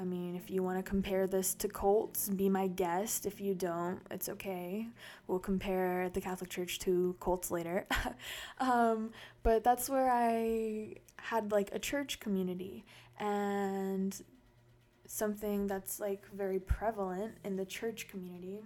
I 0.00 0.04
mean, 0.04 0.34
if 0.34 0.50
you 0.50 0.62
want 0.62 0.78
to 0.78 0.82
compare 0.82 1.26
this 1.26 1.52
to 1.56 1.68
cults, 1.68 2.30
be 2.30 2.48
my 2.48 2.68
guest. 2.68 3.26
If 3.26 3.38
you 3.38 3.54
don't, 3.54 4.00
it's 4.10 4.30
okay. 4.30 4.88
We'll 5.26 5.40
compare 5.40 6.08
the 6.08 6.22
Catholic 6.22 6.48
Church 6.48 6.78
to 6.80 7.14
cults 7.20 7.50
later. 7.50 7.86
um, 8.58 9.10
but 9.42 9.62
that's 9.62 9.90
where 9.90 10.10
I 10.10 10.94
had 11.16 11.52
like 11.52 11.68
a 11.74 11.78
church 11.78 12.18
community 12.18 12.86
and 13.18 14.18
something 15.06 15.66
that's 15.66 16.00
like 16.00 16.24
very 16.32 16.58
prevalent 16.58 17.34
in 17.44 17.56
the 17.56 17.66
church 17.66 18.08
community 18.08 18.60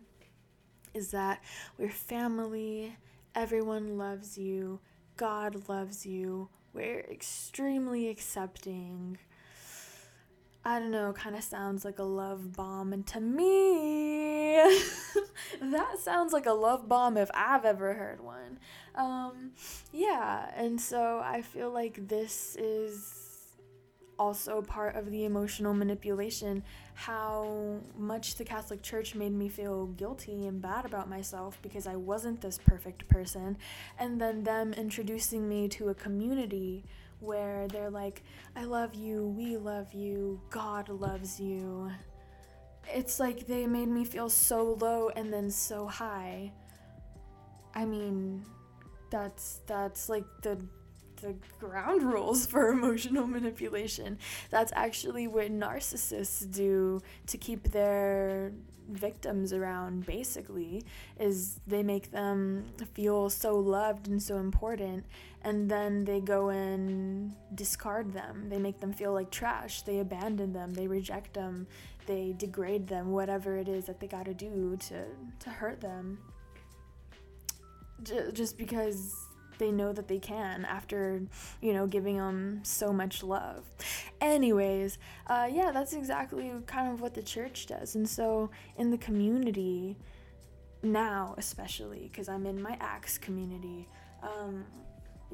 is 0.92 1.10
that 1.10 1.42
we're 1.78 1.90
family, 1.90 2.96
everyone 3.34 3.98
loves 3.98 4.38
you, 4.38 4.78
God 5.16 5.68
loves 5.68 6.06
you. 6.06 6.48
We're 6.72 7.00
extremely 7.00 8.08
accepting. 8.08 9.18
I 10.64 10.78
don't 10.78 10.90
know, 10.90 11.12
kind 11.12 11.36
of 11.36 11.44
sounds 11.44 11.84
like 11.84 11.98
a 11.98 12.04
love 12.04 12.52
bomb. 12.54 12.92
And 12.92 13.06
to 13.08 13.20
me, 13.20 14.54
that 15.60 15.98
sounds 15.98 16.32
like 16.32 16.46
a 16.46 16.52
love 16.52 16.88
bomb 16.88 17.16
if 17.18 17.30
I've 17.34 17.66
ever 17.66 17.92
heard 17.94 18.22
one. 18.22 18.58
Um, 18.94 19.50
yeah, 19.92 20.50
and 20.56 20.80
so 20.80 21.20
I 21.22 21.42
feel 21.42 21.70
like 21.70 22.08
this 22.08 22.56
is 22.56 23.24
also 24.18 24.62
part 24.62 24.96
of 24.96 25.10
the 25.10 25.24
emotional 25.24 25.74
manipulation 25.74 26.62
how 26.94 27.80
much 27.98 28.36
the 28.36 28.44
Catholic 28.44 28.80
Church 28.80 29.14
made 29.16 29.32
me 29.32 29.48
feel 29.48 29.86
guilty 29.86 30.46
and 30.46 30.62
bad 30.62 30.84
about 30.84 31.08
myself 31.08 31.58
because 31.60 31.86
I 31.88 31.96
wasn't 31.96 32.40
this 32.40 32.56
perfect 32.56 33.08
person, 33.08 33.58
and 33.98 34.20
then 34.20 34.44
them 34.44 34.72
introducing 34.72 35.48
me 35.48 35.68
to 35.70 35.88
a 35.88 35.94
community 35.94 36.84
where 37.24 37.66
they're 37.68 37.90
like, 37.90 38.22
I 38.56 38.64
love 38.64 38.94
you, 38.94 39.26
we 39.28 39.56
love 39.56 39.92
you, 39.92 40.40
God 40.50 40.88
loves 40.88 41.40
you. 41.40 41.90
it's 42.92 43.18
like 43.18 43.46
they 43.46 43.66
made 43.66 43.88
me 43.88 44.04
feel 44.04 44.28
so 44.28 44.76
low 44.80 45.10
and 45.16 45.32
then 45.32 45.50
so 45.50 45.86
high. 45.86 46.52
I 47.74 47.84
mean, 47.84 48.44
that's 49.10 49.60
that's 49.66 50.08
like 50.08 50.24
the 50.42 50.58
the 51.22 51.34
ground 51.58 52.02
rules 52.02 52.46
for 52.52 52.68
emotional 52.68 53.26
manipulation. 53.26 54.18
That's 54.50 54.72
actually 54.74 55.26
what 55.26 55.50
narcissists 55.50 56.50
do 56.50 57.00
to 57.26 57.38
keep 57.38 57.70
their 57.70 58.52
victims 58.88 59.52
around 59.52 60.06
basically 60.06 60.84
is 61.18 61.60
they 61.66 61.82
make 61.82 62.10
them 62.10 62.64
feel 62.92 63.30
so 63.30 63.56
loved 63.58 64.08
and 64.08 64.22
so 64.22 64.36
important 64.36 65.04
and 65.44 65.70
then 65.70 66.04
they 66.04 66.20
go 66.20 66.48
and 66.48 67.34
discard 67.54 68.14
them. 68.14 68.48
They 68.48 68.58
make 68.58 68.80
them 68.80 68.94
feel 68.94 69.12
like 69.12 69.30
trash. 69.30 69.82
They 69.82 69.98
abandon 69.98 70.54
them. 70.54 70.72
They 70.72 70.86
reject 70.86 71.34
them. 71.34 71.66
They 72.06 72.34
degrade 72.36 72.88
them 72.88 73.12
whatever 73.12 73.58
it 73.58 73.68
is 73.68 73.84
that 73.84 74.00
they 74.00 74.06
got 74.06 74.24
to 74.24 74.34
do 74.34 74.76
to 74.88 75.04
to 75.40 75.50
hurt 75.50 75.82
them. 75.82 76.18
J- 78.02 78.32
just 78.32 78.56
because 78.56 79.23
they 79.58 79.70
know 79.70 79.92
that 79.92 80.08
they 80.08 80.18
can 80.18 80.64
after 80.64 81.22
you 81.60 81.72
know 81.72 81.86
giving 81.86 82.16
them 82.16 82.60
so 82.62 82.92
much 82.92 83.22
love. 83.22 83.64
Anyways 84.20 84.98
uh, 85.26 85.48
yeah 85.50 85.70
that's 85.72 85.92
exactly 85.92 86.52
kind 86.66 86.92
of 86.92 87.00
what 87.00 87.14
the 87.14 87.22
church 87.22 87.66
does. 87.66 87.94
And 87.94 88.08
so 88.08 88.50
in 88.76 88.90
the 88.90 88.98
community 88.98 89.96
now 90.84 91.34
especially 91.38 92.08
because 92.12 92.28
i'm 92.28 92.44
in 92.46 92.60
my 92.60 92.76
acts 92.80 93.16
community 93.16 93.88
um, 94.22 94.64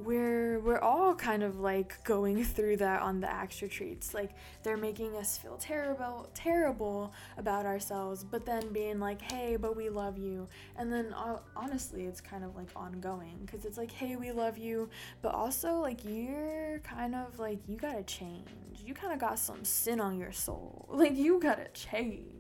we're 0.05 0.59
we're 0.61 0.79
all 0.79 1.15
kind 1.15 1.43
of 1.43 1.61
like 1.61 2.03
going 2.05 2.45
through 2.57 2.79
that 2.79 3.03
on 3.03 3.21
the 3.21 3.31
Acts 3.31 3.63
retreats. 3.63 4.15
Like 4.15 4.31
they're 4.63 4.77
making 4.77 5.17
us 5.17 5.39
feel 5.39 5.57
terrible 5.57 6.29
terrible 6.35 7.13
about 7.37 7.67
ourselves, 7.67 8.25
but 8.25 8.47
then 8.47 8.73
being 8.73 8.99
like, 9.01 9.21
"Hey, 9.21 9.57
but 9.57 9.77
we 9.77 9.89
love 9.89 10.19
you." 10.19 10.49
And 10.77 10.93
then 10.93 11.13
uh, 11.13 11.39
honestly, 11.57 12.05
it's 12.05 12.21
kind 12.21 12.45
of 12.45 12.57
like 12.57 12.69
ongoing 12.75 13.49
cuz 13.51 13.65
it's 13.65 13.79
like, 13.79 13.91
"Hey, 13.91 14.17
we 14.17 14.33
love 14.33 14.59
you," 14.59 14.89
but 15.23 15.35
also 15.35 15.75
like 15.81 16.05
you're 16.05 16.81
kind 16.81 17.15
of 17.15 17.39
like 17.39 17.59
you 17.69 17.77
got 17.77 17.95
to 17.95 18.03
change. 18.03 18.49
You 18.85 18.95
kind 18.95 19.13
of 19.13 19.19
got 19.19 19.39
some 19.39 19.65
sin 19.65 20.01
on 20.01 20.19
your 20.19 20.33
soul. 20.33 20.87
Like 21.01 21.17
you 21.17 21.41
got 21.41 21.57
to 21.57 21.69
change 21.73 22.40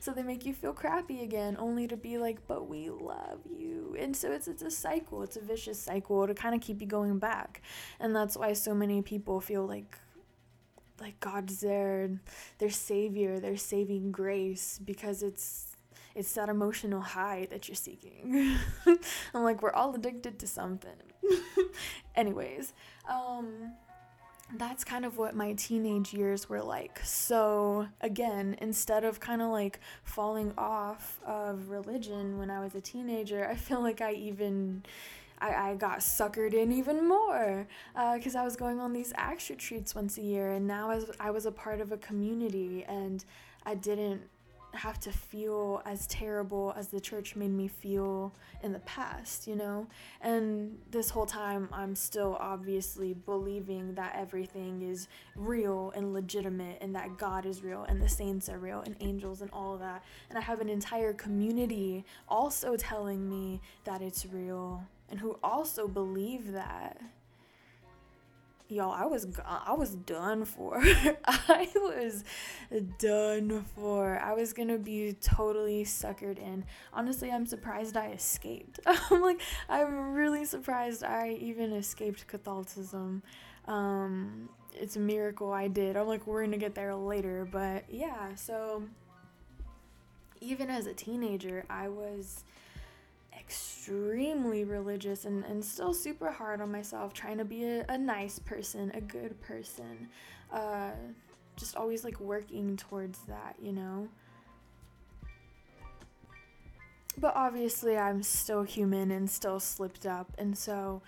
so 0.00 0.12
they 0.12 0.22
make 0.22 0.44
you 0.46 0.52
feel 0.52 0.72
crappy 0.72 1.22
again, 1.22 1.56
only 1.58 1.86
to 1.88 1.96
be 1.96 2.18
like, 2.18 2.46
but 2.46 2.68
we 2.68 2.90
love 2.90 3.40
you. 3.50 3.96
And 3.98 4.16
so 4.16 4.32
it's 4.32 4.48
it's 4.48 4.62
a 4.62 4.70
cycle. 4.70 5.22
It's 5.22 5.36
a 5.36 5.40
vicious 5.40 5.80
cycle 5.80 6.26
to 6.26 6.34
kind 6.34 6.54
of 6.54 6.60
keep 6.60 6.80
you 6.80 6.86
going 6.86 7.18
back. 7.18 7.62
And 8.00 8.14
that's 8.14 8.36
why 8.36 8.52
so 8.52 8.74
many 8.74 9.02
people 9.02 9.40
feel 9.40 9.66
like 9.66 9.98
like 11.00 11.18
God's 11.20 11.60
their 11.60 12.10
their 12.58 12.70
savior, 12.70 13.40
their 13.40 13.56
saving 13.56 14.12
grace 14.12 14.80
because 14.84 15.22
it's 15.22 15.76
it's 16.14 16.32
that 16.34 16.48
emotional 16.48 17.00
high 17.00 17.48
that 17.50 17.68
you're 17.68 17.74
seeking. 17.74 18.56
I'm 18.86 19.42
like 19.42 19.62
we're 19.62 19.72
all 19.72 19.94
addicted 19.94 20.38
to 20.38 20.46
something. 20.46 20.92
Anyways, 22.14 22.72
um 23.08 23.72
that's 24.58 24.84
kind 24.84 25.04
of 25.04 25.18
what 25.18 25.34
my 25.34 25.52
teenage 25.54 26.12
years 26.12 26.48
were 26.48 26.62
like. 26.62 27.00
So, 27.04 27.88
again, 28.00 28.56
instead 28.60 29.04
of 29.04 29.20
kind 29.20 29.42
of 29.42 29.48
like 29.50 29.80
falling 30.02 30.52
off 30.56 31.20
of 31.26 31.70
religion 31.70 32.38
when 32.38 32.50
I 32.50 32.60
was 32.60 32.74
a 32.74 32.80
teenager, 32.80 33.46
I 33.48 33.56
feel 33.56 33.80
like 33.80 34.00
I 34.00 34.12
even. 34.12 34.84
I, 35.40 35.70
I 35.70 35.74
got 35.74 35.98
suckered 35.98 36.54
in 36.54 36.70
even 36.70 37.08
more 37.08 37.66
because 38.14 38.36
uh, 38.36 38.38
I 38.38 38.44
was 38.44 38.54
going 38.54 38.78
on 38.78 38.92
these 38.92 39.12
Acts 39.16 39.50
retreats 39.50 39.92
once 39.92 40.16
a 40.16 40.22
year, 40.22 40.52
and 40.52 40.64
now 40.66 40.90
as 40.90 41.10
I 41.18 41.32
was 41.32 41.44
a 41.44 41.50
part 41.50 41.80
of 41.80 41.90
a 41.90 41.96
community, 41.96 42.84
and 42.84 43.22
I 43.66 43.74
didn't 43.74 44.22
have 44.76 44.98
to 45.00 45.12
feel 45.12 45.82
as 45.84 46.06
terrible 46.06 46.74
as 46.76 46.88
the 46.88 47.00
church 47.00 47.36
made 47.36 47.50
me 47.50 47.68
feel 47.68 48.34
in 48.62 48.72
the 48.72 48.80
past, 48.80 49.46
you 49.46 49.56
know? 49.56 49.86
And 50.20 50.78
this 50.90 51.10
whole 51.10 51.26
time, 51.26 51.68
I'm 51.72 51.94
still 51.94 52.36
obviously 52.40 53.14
believing 53.14 53.94
that 53.94 54.14
everything 54.16 54.82
is 54.82 55.08
real 55.36 55.92
and 55.94 56.12
legitimate 56.12 56.78
and 56.80 56.94
that 56.94 57.16
God 57.18 57.46
is 57.46 57.62
real 57.62 57.84
and 57.84 58.00
the 58.00 58.08
saints 58.08 58.48
are 58.48 58.58
real 58.58 58.80
and 58.80 58.96
angels 59.00 59.42
and 59.42 59.50
all 59.52 59.74
of 59.74 59.80
that. 59.80 60.04
And 60.28 60.38
I 60.38 60.42
have 60.42 60.60
an 60.60 60.68
entire 60.68 61.12
community 61.12 62.04
also 62.28 62.76
telling 62.76 63.28
me 63.28 63.60
that 63.84 64.02
it's 64.02 64.26
real 64.26 64.84
and 65.10 65.20
who 65.20 65.38
also 65.42 65.86
believe 65.86 66.52
that 66.52 67.00
y'all 68.68 68.92
i 68.92 69.04
was 69.04 69.26
i 69.46 69.72
was 69.72 69.94
done 69.94 70.44
for. 70.44 70.80
I 71.26 71.68
was 71.74 72.24
done 72.98 73.64
for. 73.76 74.18
I 74.18 74.32
was 74.32 74.52
gonna 74.52 74.78
be 74.78 75.14
totally 75.20 75.84
suckered 75.84 76.38
in. 76.38 76.64
Honestly 76.92 77.30
i'm 77.30 77.46
surprised 77.46 77.96
i 77.96 78.08
escaped. 78.08 78.80
I'm 78.86 79.20
like 79.20 79.40
i'm 79.68 80.12
really 80.14 80.44
surprised 80.44 81.04
i 81.04 81.36
even 81.40 81.72
escaped 81.72 82.26
catholicism. 82.26 83.22
Um 83.66 84.48
it's 84.72 84.96
a 84.96 85.00
miracle 85.00 85.52
i 85.52 85.68
did. 85.68 85.96
I'm 85.96 86.06
like 86.06 86.26
we're 86.26 86.44
gonna 86.44 86.56
get 86.58 86.74
there 86.74 86.94
later 86.94 87.46
but 87.50 87.84
yeah 87.90 88.34
so 88.34 88.82
even 90.40 90.68
as 90.68 90.86
a 90.86 90.92
teenager 90.94 91.64
i 91.70 91.88
was 91.88 92.44
extremely 93.46 94.64
religious 94.64 95.24
and, 95.24 95.44
and 95.44 95.64
still 95.64 95.92
super 95.92 96.30
hard 96.30 96.60
on 96.60 96.72
myself, 96.72 97.12
trying 97.12 97.38
to 97.38 97.44
be 97.44 97.64
a, 97.64 97.84
a 97.88 97.98
nice 97.98 98.38
person, 98.38 98.90
a 98.94 99.00
good 99.00 99.40
person. 99.40 100.08
Uh, 100.52 100.90
just 101.56 101.76
always 101.76 102.04
like 102.04 102.18
working 102.20 102.76
towards 102.76 103.20
that, 103.28 103.56
you 103.60 103.72
know? 103.72 104.08
But 107.16 107.36
obviously, 107.36 107.96
I'm 107.96 108.22
still 108.22 108.64
human 108.64 109.10
and 109.10 109.30
still 109.30 109.60
slipped 109.60 110.04
up, 110.04 110.32
and 110.36 110.58
so 110.58 111.00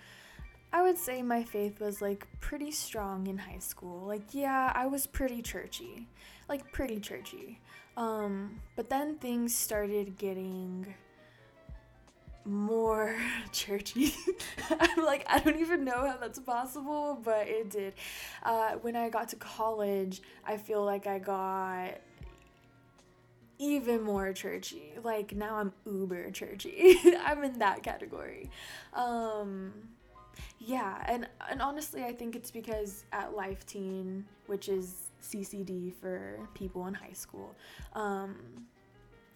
I 0.71 0.81
would 0.81 0.97
say 0.97 1.21
my 1.21 1.43
faith 1.43 1.81
was 1.81 2.01
like 2.01 2.27
pretty 2.39 2.71
strong 2.71 3.27
in 3.27 3.37
high 3.37 3.59
school. 3.59 4.05
Like, 4.05 4.33
yeah, 4.33 4.71
I 4.73 4.85
was 4.85 5.05
pretty 5.05 5.41
churchy, 5.41 6.07
like, 6.47 6.71
pretty 6.71 6.99
churchy. 6.99 7.59
Um, 7.97 8.61
but 8.75 8.89
then 8.89 9.15
things 9.15 9.53
started 9.53 10.17
getting 10.17 10.93
more 12.47 13.15
churchy. 13.51 14.13
I'm 14.69 15.05
like, 15.05 15.25
I 15.29 15.39
don't 15.39 15.59
even 15.59 15.83
know 15.83 16.07
how 16.07 16.17
that's 16.17 16.39
possible, 16.39 17.19
but 17.23 17.47
it 17.47 17.69
did. 17.69 17.93
Uh, 18.43 18.73
when 18.81 18.95
I 18.95 19.09
got 19.09 19.29
to 19.29 19.35
college, 19.35 20.21
I 20.45 20.57
feel 20.57 20.83
like 20.83 21.07
I 21.07 21.19
got 21.19 21.99
even 23.59 24.01
more 24.01 24.33
churchy. 24.33 24.93
Like 25.03 25.35
now 25.35 25.55
I'm 25.55 25.73
uber 25.85 26.29
churchy. 26.31 26.97
I'm 27.25 27.43
in 27.43 27.59
that 27.59 27.83
category. 27.83 28.49
Um, 28.93 29.73
yeah, 30.59 31.03
and 31.07 31.27
and 31.49 31.61
honestly, 31.61 32.03
I 32.03 32.13
think 32.13 32.35
it's 32.35 32.51
because 32.51 33.05
at 33.11 33.35
Life 33.35 33.65
Teen, 33.65 34.25
which 34.45 34.69
is 34.69 35.11
CCD 35.21 35.93
for 35.93 36.39
people 36.53 36.87
in 36.87 36.93
high 36.93 37.13
school, 37.13 37.55
um, 37.93 38.35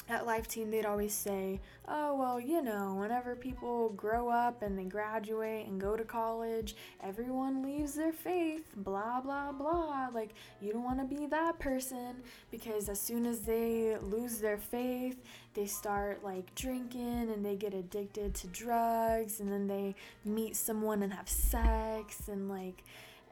at 0.09 0.25
Life 0.25 0.47
Teen, 0.47 0.71
they'd 0.71 0.85
always 0.85 1.13
say, 1.13 1.59
oh, 1.87 2.15
well, 2.15 2.39
you 2.39 2.61
know, 2.61 2.95
whenever 2.99 3.35
people 3.35 3.89
grow 3.89 4.29
up 4.29 4.61
and 4.61 4.77
they 4.77 4.83
graduate 4.83 5.67
and 5.67 5.79
go 5.79 5.95
to 5.95 6.03
college, 6.03 6.75
everyone 7.01 7.63
leaves 7.63 7.93
their 7.93 8.11
faith, 8.11 8.65
blah, 8.75 9.21
blah, 9.21 9.51
blah. 9.51 10.09
Like, 10.13 10.33
you 10.61 10.73
don't 10.73 10.83
want 10.83 10.99
to 10.99 11.15
be 11.15 11.27
that 11.27 11.59
person 11.59 12.15
because 12.49 12.89
as 12.89 12.99
soon 12.99 13.25
as 13.25 13.41
they 13.41 13.97
lose 14.01 14.39
their 14.39 14.57
faith, 14.57 15.21
they 15.53 15.65
start 15.65 16.23
like 16.23 16.53
drinking 16.55 17.29
and 17.29 17.45
they 17.45 17.55
get 17.55 17.73
addicted 17.73 18.33
to 18.35 18.47
drugs 18.47 19.39
and 19.39 19.51
then 19.51 19.67
they 19.67 19.95
meet 20.25 20.55
someone 20.55 21.03
and 21.03 21.13
have 21.13 21.29
sex 21.29 22.27
and 22.27 22.49
like, 22.49 22.83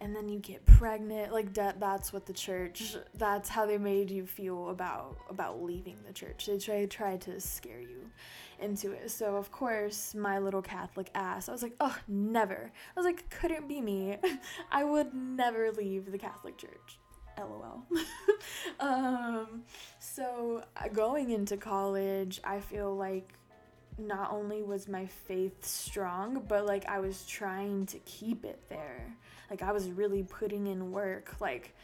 and 0.01 0.15
then 0.15 0.29
you 0.29 0.39
get 0.39 0.65
pregnant 0.65 1.31
like 1.31 1.53
that 1.53 1.79
that's 1.79 2.13
what 2.13 2.25
the 2.25 2.33
church 2.33 2.95
that's 3.15 3.49
how 3.49 3.65
they 3.65 3.77
made 3.77 4.09
you 4.09 4.25
feel 4.25 4.69
about 4.69 5.17
about 5.29 5.61
leaving 5.61 5.97
the 6.05 6.13
church. 6.13 6.45
They 6.45 6.57
try 6.57 6.85
tried 6.85 7.21
to 7.21 7.39
scare 7.39 7.81
you 7.81 8.09
into 8.59 8.91
it. 8.91 9.11
So 9.11 9.35
of 9.35 9.51
course 9.51 10.15
my 10.15 10.39
little 10.39 10.61
catholic 10.61 11.09
ass 11.15 11.49
i 11.49 11.51
was 11.51 11.63
like 11.63 11.75
oh 11.79 11.95
never. 12.07 12.71
I 12.95 12.99
was 12.99 13.05
like 13.05 13.29
couldn't 13.29 13.67
be 13.67 13.81
me. 13.81 14.17
I 14.71 14.83
would 14.83 15.13
never 15.13 15.71
leave 15.71 16.11
the 16.11 16.17
catholic 16.17 16.57
church. 16.57 16.99
Lol. 17.37 17.85
Um 18.79 19.63
so 19.99 20.63
uh, 20.75 20.87
going 20.89 21.31
into 21.31 21.57
college 21.57 22.39
i 22.43 22.59
feel 22.59 22.95
like 22.95 23.33
not 23.97 24.31
only 24.31 24.61
was 24.63 24.87
my 24.87 25.05
faith 25.05 25.65
strong 25.65 26.43
but 26.47 26.65
like 26.65 26.85
i 26.87 26.99
was 26.99 27.25
trying 27.25 27.85
to 27.87 27.99
keep 27.99 28.45
it 28.45 28.61
there 28.69 29.15
like 29.49 29.61
I 29.61 29.71
was 29.71 29.89
really 29.89 30.23
putting 30.23 30.67
in 30.67 30.91
work. 30.91 31.35
Like 31.39 31.75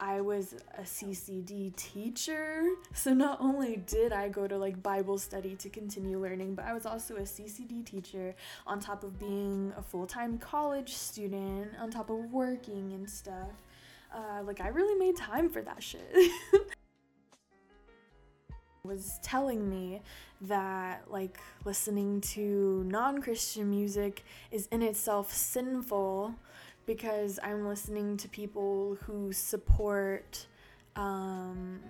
I 0.00 0.20
was 0.20 0.54
a 0.76 0.82
CCD 0.82 1.74
teacher. 1.76 2.64
So 2.94 3.14
not 3.14 3.40
only 3.40 3.76
did 3.76 4.12
I 4.12 4.28
go 4.28 4.48
to 4.48 4.58
like 4.58 4.82
Bible 4.82 5.18
study 5.18 5.54
to 5.56 5.68
continue 5.68 6.20
learning, 6.20 6.54
but 6.54 6.64
I 6.64 6.74
was 6.74 6.84
also 6.84 7.16
a 7.16 7.22
CCD 7.22 7.84
teacher 7.84 8.34
on 8.66 8.80
top 8.80 9.04
of 9.04 9.18
being 9.18 9.72
a 9.76 9.82
full-time 9.82 10.38
college 10.38 10.94
student, 10.94 11.70
on 11.80 11.90
top 11.90 12.10
of 12.10 12.32
working 12.32 12.92
and 12.92 13.08
stuff. 13.08 13.52
Uh, 14.12 14.42
like 14.42 14.60
I 14.60 14.68
really 14.68 14.98
made 14.98 15.16
time 15.16 15.48
for 15.48 15.62
that 15.62 15.82
shit. 15.82 16.30
was 18.88 19.20
telling 19.22 19.68
me 19.68 20.00
that 20.40 21.04
like 21.08 21.38
listening 21.64 22.20
to 22.20 22.84
non-Christian 22.86 23.68
music 23.68 24.24
is 24.50 24.66
in 24.72 24.82
itself 24.82 25.32
sinful 25.32 26.34
because 26.88 27.38
I'm 27.42 27.68
listening 27.68 28.16
to 28.16 28.28
people 28.30 28.96
who 29.02 29.30
support 29.30 30.46
um 30.96 31.80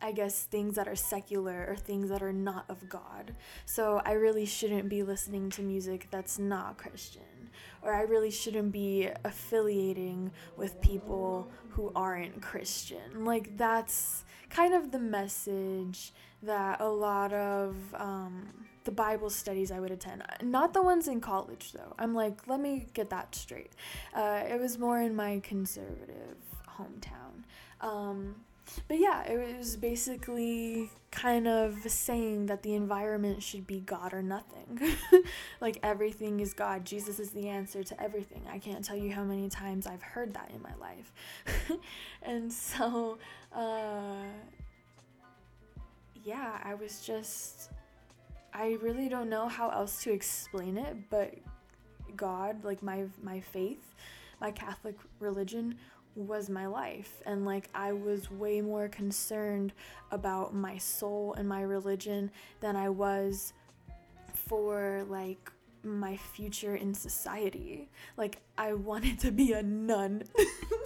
I 0.00 0.12
guess 0.12 0.44
things 0.44 0.76
that 0.76 0.88
are 0.88 0.96
secular 0.96 1.66
or 1.68 1.76
things 1.76 2.10
that 2.10 2.22
are 2.22 2.32
not 2.32 2.64
of 2.68 2.88
God. 2.88 3.34
So 3.64 4.00
I 4.04 4.12
really 4.12 4.44
shouldn't 4.44 4.88
be 4.88 5.02
listening 5.02 5.50
to 5.50 5.62
music 5.62 6.08
that's 6.10 6.38
not 6.38 6.76
Christian. 6.76 7.50
Or 7.82 7.94
I 7.94 8.02
really 8.02 8.30
shouldn't 8.30 8.72
be 8.72 9.08
affiliating 9.24 10.32
with 10.56 10.80
people 10.82 11.50
who 11.70 11.92
aren't 11.96 12.42
Christian. 12.42 13.24
Like, 13.24 13.56
that's 13.56 14.24
kind 14.50 14.74
of 14.74 14.92
the 14.92 14.98
message 14.98 16.12
that 16.42 16.80
a 16.80 16.88
lot 16.88 17.32
of 17.32 17.76
um, 17.94 18.66
the 18.86 18.92
Bible 18.92 19.28
studies 19.28 19.70
I 19.70 19.80
would 19.80 19.90
attend, 19.90 20.22
not 20.42 20.72
the 20.72 20.82
ones 20.82 21.08
in 21.08 21.20
college 21.20 21.72
though. 21.72 21.94
I'm 21.98 22.14
like, 22.14 22.46
let 22.46 22.60
me 22.60 22.86
get 22.94 23.10
that 23.10 23.34
straight. 23.34 23.72
Uh, 24.14 24.42
it 24.48 24.58
was 24.58 24.78
more 24.78 25.02
in 25.02 25.14
my 25.14 25.40
conservative 25.40 26.36
hometown. 26.78 27.44
Um, 27.80 28.36
but 28.88 28.98
yeah, 28.98 29.24
it 29.24 29.58
was 29.58 29.76
basically 29.76 30.90
kind 31.10 31.46
of 31.46 31.78
saying 31.86 32.46
that 32.46 32.62
the 32.62 32.74
environment 32.74 33.42
should 33.42 33.66
be 33.66 33.80
God 33.80 34.12
or 34.12 34.22
nothing. 34.22 34.80
like 35.60 35.78
everything 35.82 36.40
is 36.40 36.52
God. 36.52 36.84
Jesus 36.84 37.18
is 37.18 37.30
the 37.30 37.48
answer 37.48 37.82
to 37.84 38.02
everything. 38.02 38.42
I 38.50 38.58
can't 38.58 38.84
tell 38.84 38.96
you 38.96 39.12
how 39.12 39.24
many 39.24 39.48
times 39.48 39.86
I've 39.86 40.02
heard 40.02 40.34
that 40.34 40.50
in 40.54 40.62
my 40.62 40.74
life. 40.80 41.12
and 42.22 42.52
so, 42.52 43.18
uh, 43.54 44.24
yeah, 46.24 46.58
I 46.62 46.74
was 46.74 47.00
just. 47.00 47.70
I 48.58 48.78
really 48.80 49.10
don't 49.10 49.28
know 49.28 49.48
how 49.48 49.68
else 49.68 50.02
to 50.04 50.12
explain 50.12 50.78
it, 50.78 50.96
but 51.10 51.34
God, 52.16 52.64
like 52.64 52.82
my 52.82 53.04
my 53.22 53.40
faith, 53.40 53.94
my 54.40 54.50
Catholic 54.50 54.96
religion 55.20 55.76
was 56.14 56.48
my 56.48 56.66
life 56.66 57.20
and 57.26 57.44
like 57.44 57.68
I 57.74 57.92
was 57.92 58.30
way 58.30 58.62
more 58.62 58.88
concerned 58.88 59.74
about 60.10 60.54
my 60.54 60.78
soul 60.78 61.34
and 61.36 61.46
my 61.46 61.60
religion 61.60 62.30
than 62.60 62.74
I 62.74 62.88
was 62.88 63.52
for 64.32 65.04
like 65.10 65.52
my 65.82 66.16
future 66.16 66.76
in 66.76 66.94
society. 66.94 67.90
Like 68.16 68.38
I 68.56 68.72
wanted 68.72 69.20
to 69.20 69.32
be 69.32 69.52
a 69.52 69.62
nun. 69.62 70.22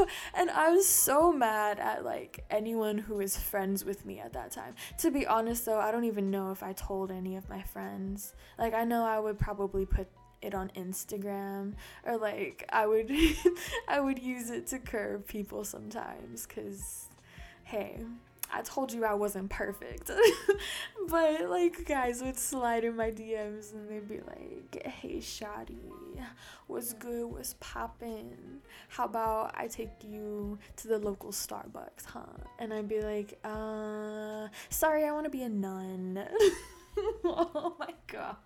and 0.34 0.50
I 0.50 0.70
was 0.70 0.86
so 0.86 1.32
mad 1.32 1.78
at 1.78 2.04
like 2.04 2.44
anyone 2.50 2.98
who 2.98 3.16
was 3.16 3.36
friends 3.36 3.84
with 3.84 4.04
me 4.04 4.20
at 4.20 4.32
that 4.32 4.50
time. 4.52 4.74
To 4.98 5.10
be 5.10 5.26
honest 5.26 5.66
though, 5.66 5.80
I 5.80 5.92
don't 5.92 6.04
even 6.04 6.30
know 6.30 6.50
if 6.50 6.62
I 6.62 6.72
told 6.72 7.10
any 7.10 7.36
of 7.36 7.48
my 7.48 7.62
friends. 7.62 8.34
Like 8.58 8.74
I 8.74 8.84
know 8.84 9.04
I 9.04 9.18
would 9.18 9.38
probably 9.38 9.86
put 9.86 10.08
it 10.40 10.54
on 10.54 10.70
Instagram 10.76 11.74
or 12.04 12.16
like 12.16 12.64
I 12.70 12.86
would 12.86 13.10
I 13.88 14.00
would 14.00 14.18
use 14.18 14.50
it 14.50 14.66
to 14.68 14.78
curve 14.78 15.26
people 15.26 15.64
sometimes 15.64 16.46
cuz 16.46 17.08
hey, 17.64 18.04
I 18.52 18.62
told 18.62 18.92
you 18.92 19.04
I 19.04 19.14
wasn't 19.14 19.50
perfect. 19.50 20.10
but 21.08 21.48
like 21.48 21.86
guys 21.86 22.22
would 22.22 22.38
slide 22.38 22.84
in 22.84 22.96
my 22.96 23.10
DMs 23.10 23.72
and 23.72 23.88
they'd 23.88 24.08
be 24.08 24.20
like, 24.20 24.86
"Hey, 24.86 25.16
Shadi, 25.18 26.22
what's 26.66 26.92
good? 26.92 27.24
What's 27.26 27.54
poppin'? 27.60 28.60
How 28.88 29.06
about 29.06 29.52
I 29.56 29.68
take 29.68 30.04
you 30.04 30.58
to 30.76 30.88
the 30.88 30.98
local 30.98 31.30
Starbucks, 31.30 32.04
huh?" 32.06 32.26
And 32.58 32.72
I'd 32.72 32.88
be 32.88 33.00
like, 33.00 33.38
"Uh, 33.44 34.48
sorry, 34.68 35.04
I 35.04 35.12
want 35.12 35.24
to 35.24 35.30
be 35.30 35.42
a 35.42 35.48
nun." 35.48 36.22
oh 37.24 37.74
my 37.78 37.94
god. 38.06 38.36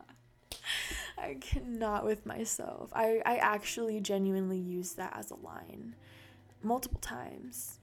I 1.19 1.35
cannot 1.40 2.05
with 2.05 2.27
myself. 2.27 2.90
I, 2.92 3.23
I 3.25 3.37
actually 3.37 4.01
genuinely 4.01 4.59
use 4.59 4.92
that 4.92 5.14
as 5.16 5.31
a 5.31 5.37
line 5.37 5.95
multiple 6.62 7.01
times. 7.01 7.79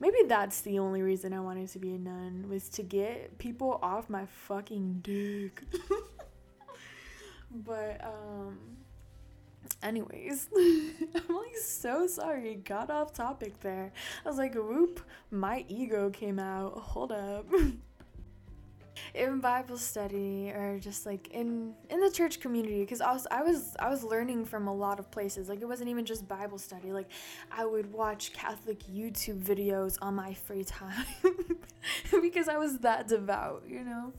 Maybe 0.00 0.16
that's 0.26 0.62
the 0.62 0.78
only 0.78 1.02
reason 1.02 1.32
I 1.34 1.40
wanted 1.40 1.68
to 1.68 1.78
be 1.78 1.94
a 1.94 1.98
nun 1.98 2.46
was 2.48 2.68
to 2.70 2.82
get 2.82 3.36
people 3.38 3.78
off 3.82 4.08
my 4.08 4.24
fucking 4.26 5.00
dick. 5.02 5.62
but 7.50 8.02
um 8.02 8.58
anyways, 9.82 10.48
I'm 10.56 11.34
like 11.36 11.56
so 11.62 12.06
sorry. 12.06 12.56
Got 12.56 12.90
off 12.90 13.12
topic 13.12 13.60
there. 13.60 13.92
I 14.24 14.28
was 14.28 14.38
like, 14.38 14.54
whoop, 14.54 15.00
my 15.30 15.64
ego 15.68 16.10
came 16.10 16.38
out. 16.38 16.72
Hold 16.78 17.12
up. 17.12 17.46
in 19.14 19.40
Bible 19.40 19.76
study 19.76 20.50
or 20.50 20.78
just 20.80 21.06
like 21.06 21.28
in 21.28 21.74
in 21.88 22.00
the 22.00 22.10
church 22.10 22.40
community 22.40 22.80
because 22.80 23.00
I 23.00 23.12
was 23.12 23.26
I 23.30 23.42
was 23.42 23.76
I 23.78 23.88
was 23.88 24.04
learning 24.04 24.44
from 24.44 24.68
a 24.68 24.74
lot 24.74 24.98
of 24.98 25.10
places. 25.10 25.48
Like 25.48 25.60
it 25.60 25.66
wasn't 25.66 25.90
even 25.90 26.04
just 26.04 26.28
Bible 26.28 26.58
study. 26.58 26.92
Like 26.92 27.08
I 27.50 27.64
would 27.64 27.92
watch 27.92 28.32
Catholic 28.32 28.80
YouTube 28.80 29.42
videos 29.42 29.96
on 30.00 30.14
my 30.14 30.34
free 30.34 30.64
time 30.64 31.06
because 32.22 32.48
I 32.48 32.56
was 32.56 32.78
that 32.78 33.08
devout 33.08 33.64
you 33.68 33.84
know 33.84 34.12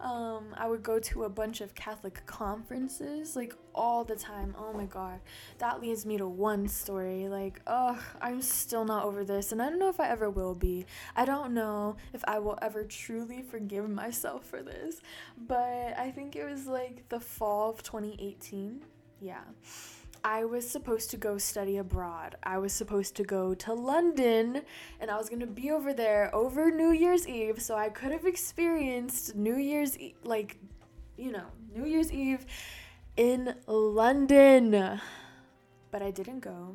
um, 0.00 0.54
I 0.56 0.68
would 0.68 0.82
go 0.82 0.98
to 0.98 1.24
a 1.24 1.28
bunch 1.28 1.60
of 1.60 1.74
Catholic 1.74 2.26
conferences 2.26 3.36
like 3.36 3.54
all 3.74 4.04
the 4.04 4.16
time. 4.16 4.54
Oh 4.58 4.72
my 4.72 4.84
god. 4.84 5.20
That 5.58 5.80
leads 5.80 6.04
me 6.04 6.18
to 6.18 6.26
one 6.26 6.68
story. 6.68 7.28
Like, 7.28 7.60
ugh, 7.66 8.00
I'm 8.20 8.42
still 8.42 8.84
not 8.84 9.04
over 9.04 9.24
this, 9.24 9.52
and 9.52 9.62
I 9.62 9.70
don't 9.70 9.78
know 9.78 9.88
if 9.88 10.00
I 10.00 10.08
ever 10.08 10.28
will 10.30 10.54
be. 10.54 10.86
I 11.16 11.24
don't 11.24 11.54
know 11.54 11.96
if 12.12 12.24
I 12.26 12.38
will 12.38 12.58
ever 12.60 12.84
truly 12.84 13.42
forgive 13.42 13.88
myself 13.88 14.44
for 14.44 14.62
this, 14.62 15.00
but 15.36 15.94
I 15.98 16.10
think 16.14 16.36
it 16.36 16.44
was 16.44 16.66
like 16.66 17.08
the 17.08 17.20
fall 17.20 17.70
of 17.70 17.82
2018. 17.82 18.82
Yeah. 19.20 19.40
I 20.26 20.46
was 20.46 20.68
supposed 20.68 21.10
to 21.10 21.18
go 21.18 21.36
study 21.36 21.76
abroad. 21.76 22.36
I 22.42 22.56
was 22.56 22.72
supposed 22.72 23.14
to 23.16 23.24
go 23.24 23.52
to 23.56 23.74
London 23.74 24.62
and 24.98 25.10
I 25.10 25.18
was 25.18 25.28
going 25.28 25.40
to 25.40 25.46
be 25.46 25.70
over 25.70 25.92
there 25.92 26.34
over 26.34 26.70
New 26.70 26.92
Year's 26.92 27.28
Eve 27.28 27.60
so 27.60 27.76
I 27.76 27.90
could 27.90 28.10
have 28.10 28.24
experienced 28.24 29.36
New 29.36 29.58
Year's 29.58 29.98
e- 29.98 30.14
like 30.24 30.56
you 31.18 31.30
know, 31.30 31.46
New 31.74 31.84
Year's 31.84 32.10
Eve 32.10 32.46
in 33.18 33.54
London. 33.66 34.98
But 35.90 36.02
I 36.02 36.10
didn't 36.10 36.40
go 36.40 36.74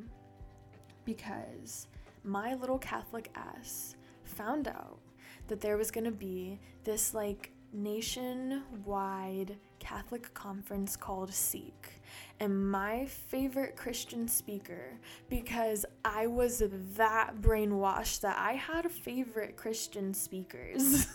because 1.04 1.88
my 2.24 2.54
little 2.54 2.78
Catholic 2.78 3.32
ass 3.36 3.96
found 4.24 4.68
out 4.68 5.00
that 5.48 5.60
there 5.60 5.76
was 5.76 5.90
going 5.90 6.06
to 6.06 6.12
be 6.12 6.60
this 6.84 7.16
like 7.16 7.52
nationwide 7.74 9.58
Catholic 9.80 10.34
conference 10.34 10.96
called 10.96 11.34
Seek 11.34 12.00
and 12.40 12.72
my 12.72 13.06
favorite 13.06 13.76
Christian 13.76 14.28
speaker 14.28 14.98
because 15.30 15.86
I 16.06 16.28
was 16.28 16.64
that 16.96 17.42
brainwashed 17.42 18.22
that 18.22 18.38
I 18.38 18.54
had 18.54 18.90
favorite 18.90 19.58
Christian 19.58 20.14
speakers. 20.14 21.08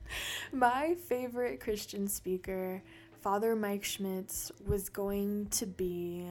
my 0.52 0.94
favorite 0.94 1.60
Christian 1.60 2.08
speaker, 2.08 2.82
Father 3.20 3.56
Mike 3.56 3.84
Schmitz, 3.84 4.52
was 4.66 4.88
going 4.88 5.46
to 5.50 5.66
be 5.66 6.26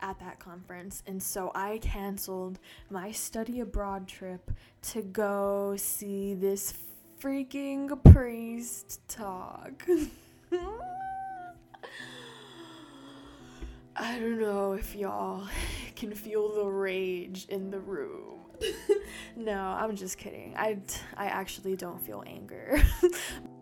at 0.00 0.18
that 0.20 0.38
conference, 0.38 1.02
and 1.06 1.20
so 1.20 1.50
I 1.54 1.78
canceled 1.78 2.60
my 2.88 3.10
study 3.10 3.60
abroad 3.60 4.06
trip 4.06 4.50
to 4.82 5.02
go 5.02 5.74
see 5.76 6.34
this 6.34 6.74
freaking 7.20 8.00
priest 8.12 9.00
talk. 9.08 9.84
I 14.00 14.18
don't 14.18 14.40
know 14.40 14.74
if 14.74 14.94
y'all 14.94 15.48
can 15.96 16.14
feel 16.14 16.54
the 16.54 16.66
rage 16.66 17.46
in 17.48 17.70
the 17.70 17.80
room. 17.80 18.38
no, 19.36 19.60
I'm 19.60 19.96
just 19.96 20.18
kidding. 20.18 20.54
I 20.56 20.78
I 21.16 21.26
actually 21.26 21.76
don't 21.76 22.00
feel 22.00 22.22
anger. 22.26 22.82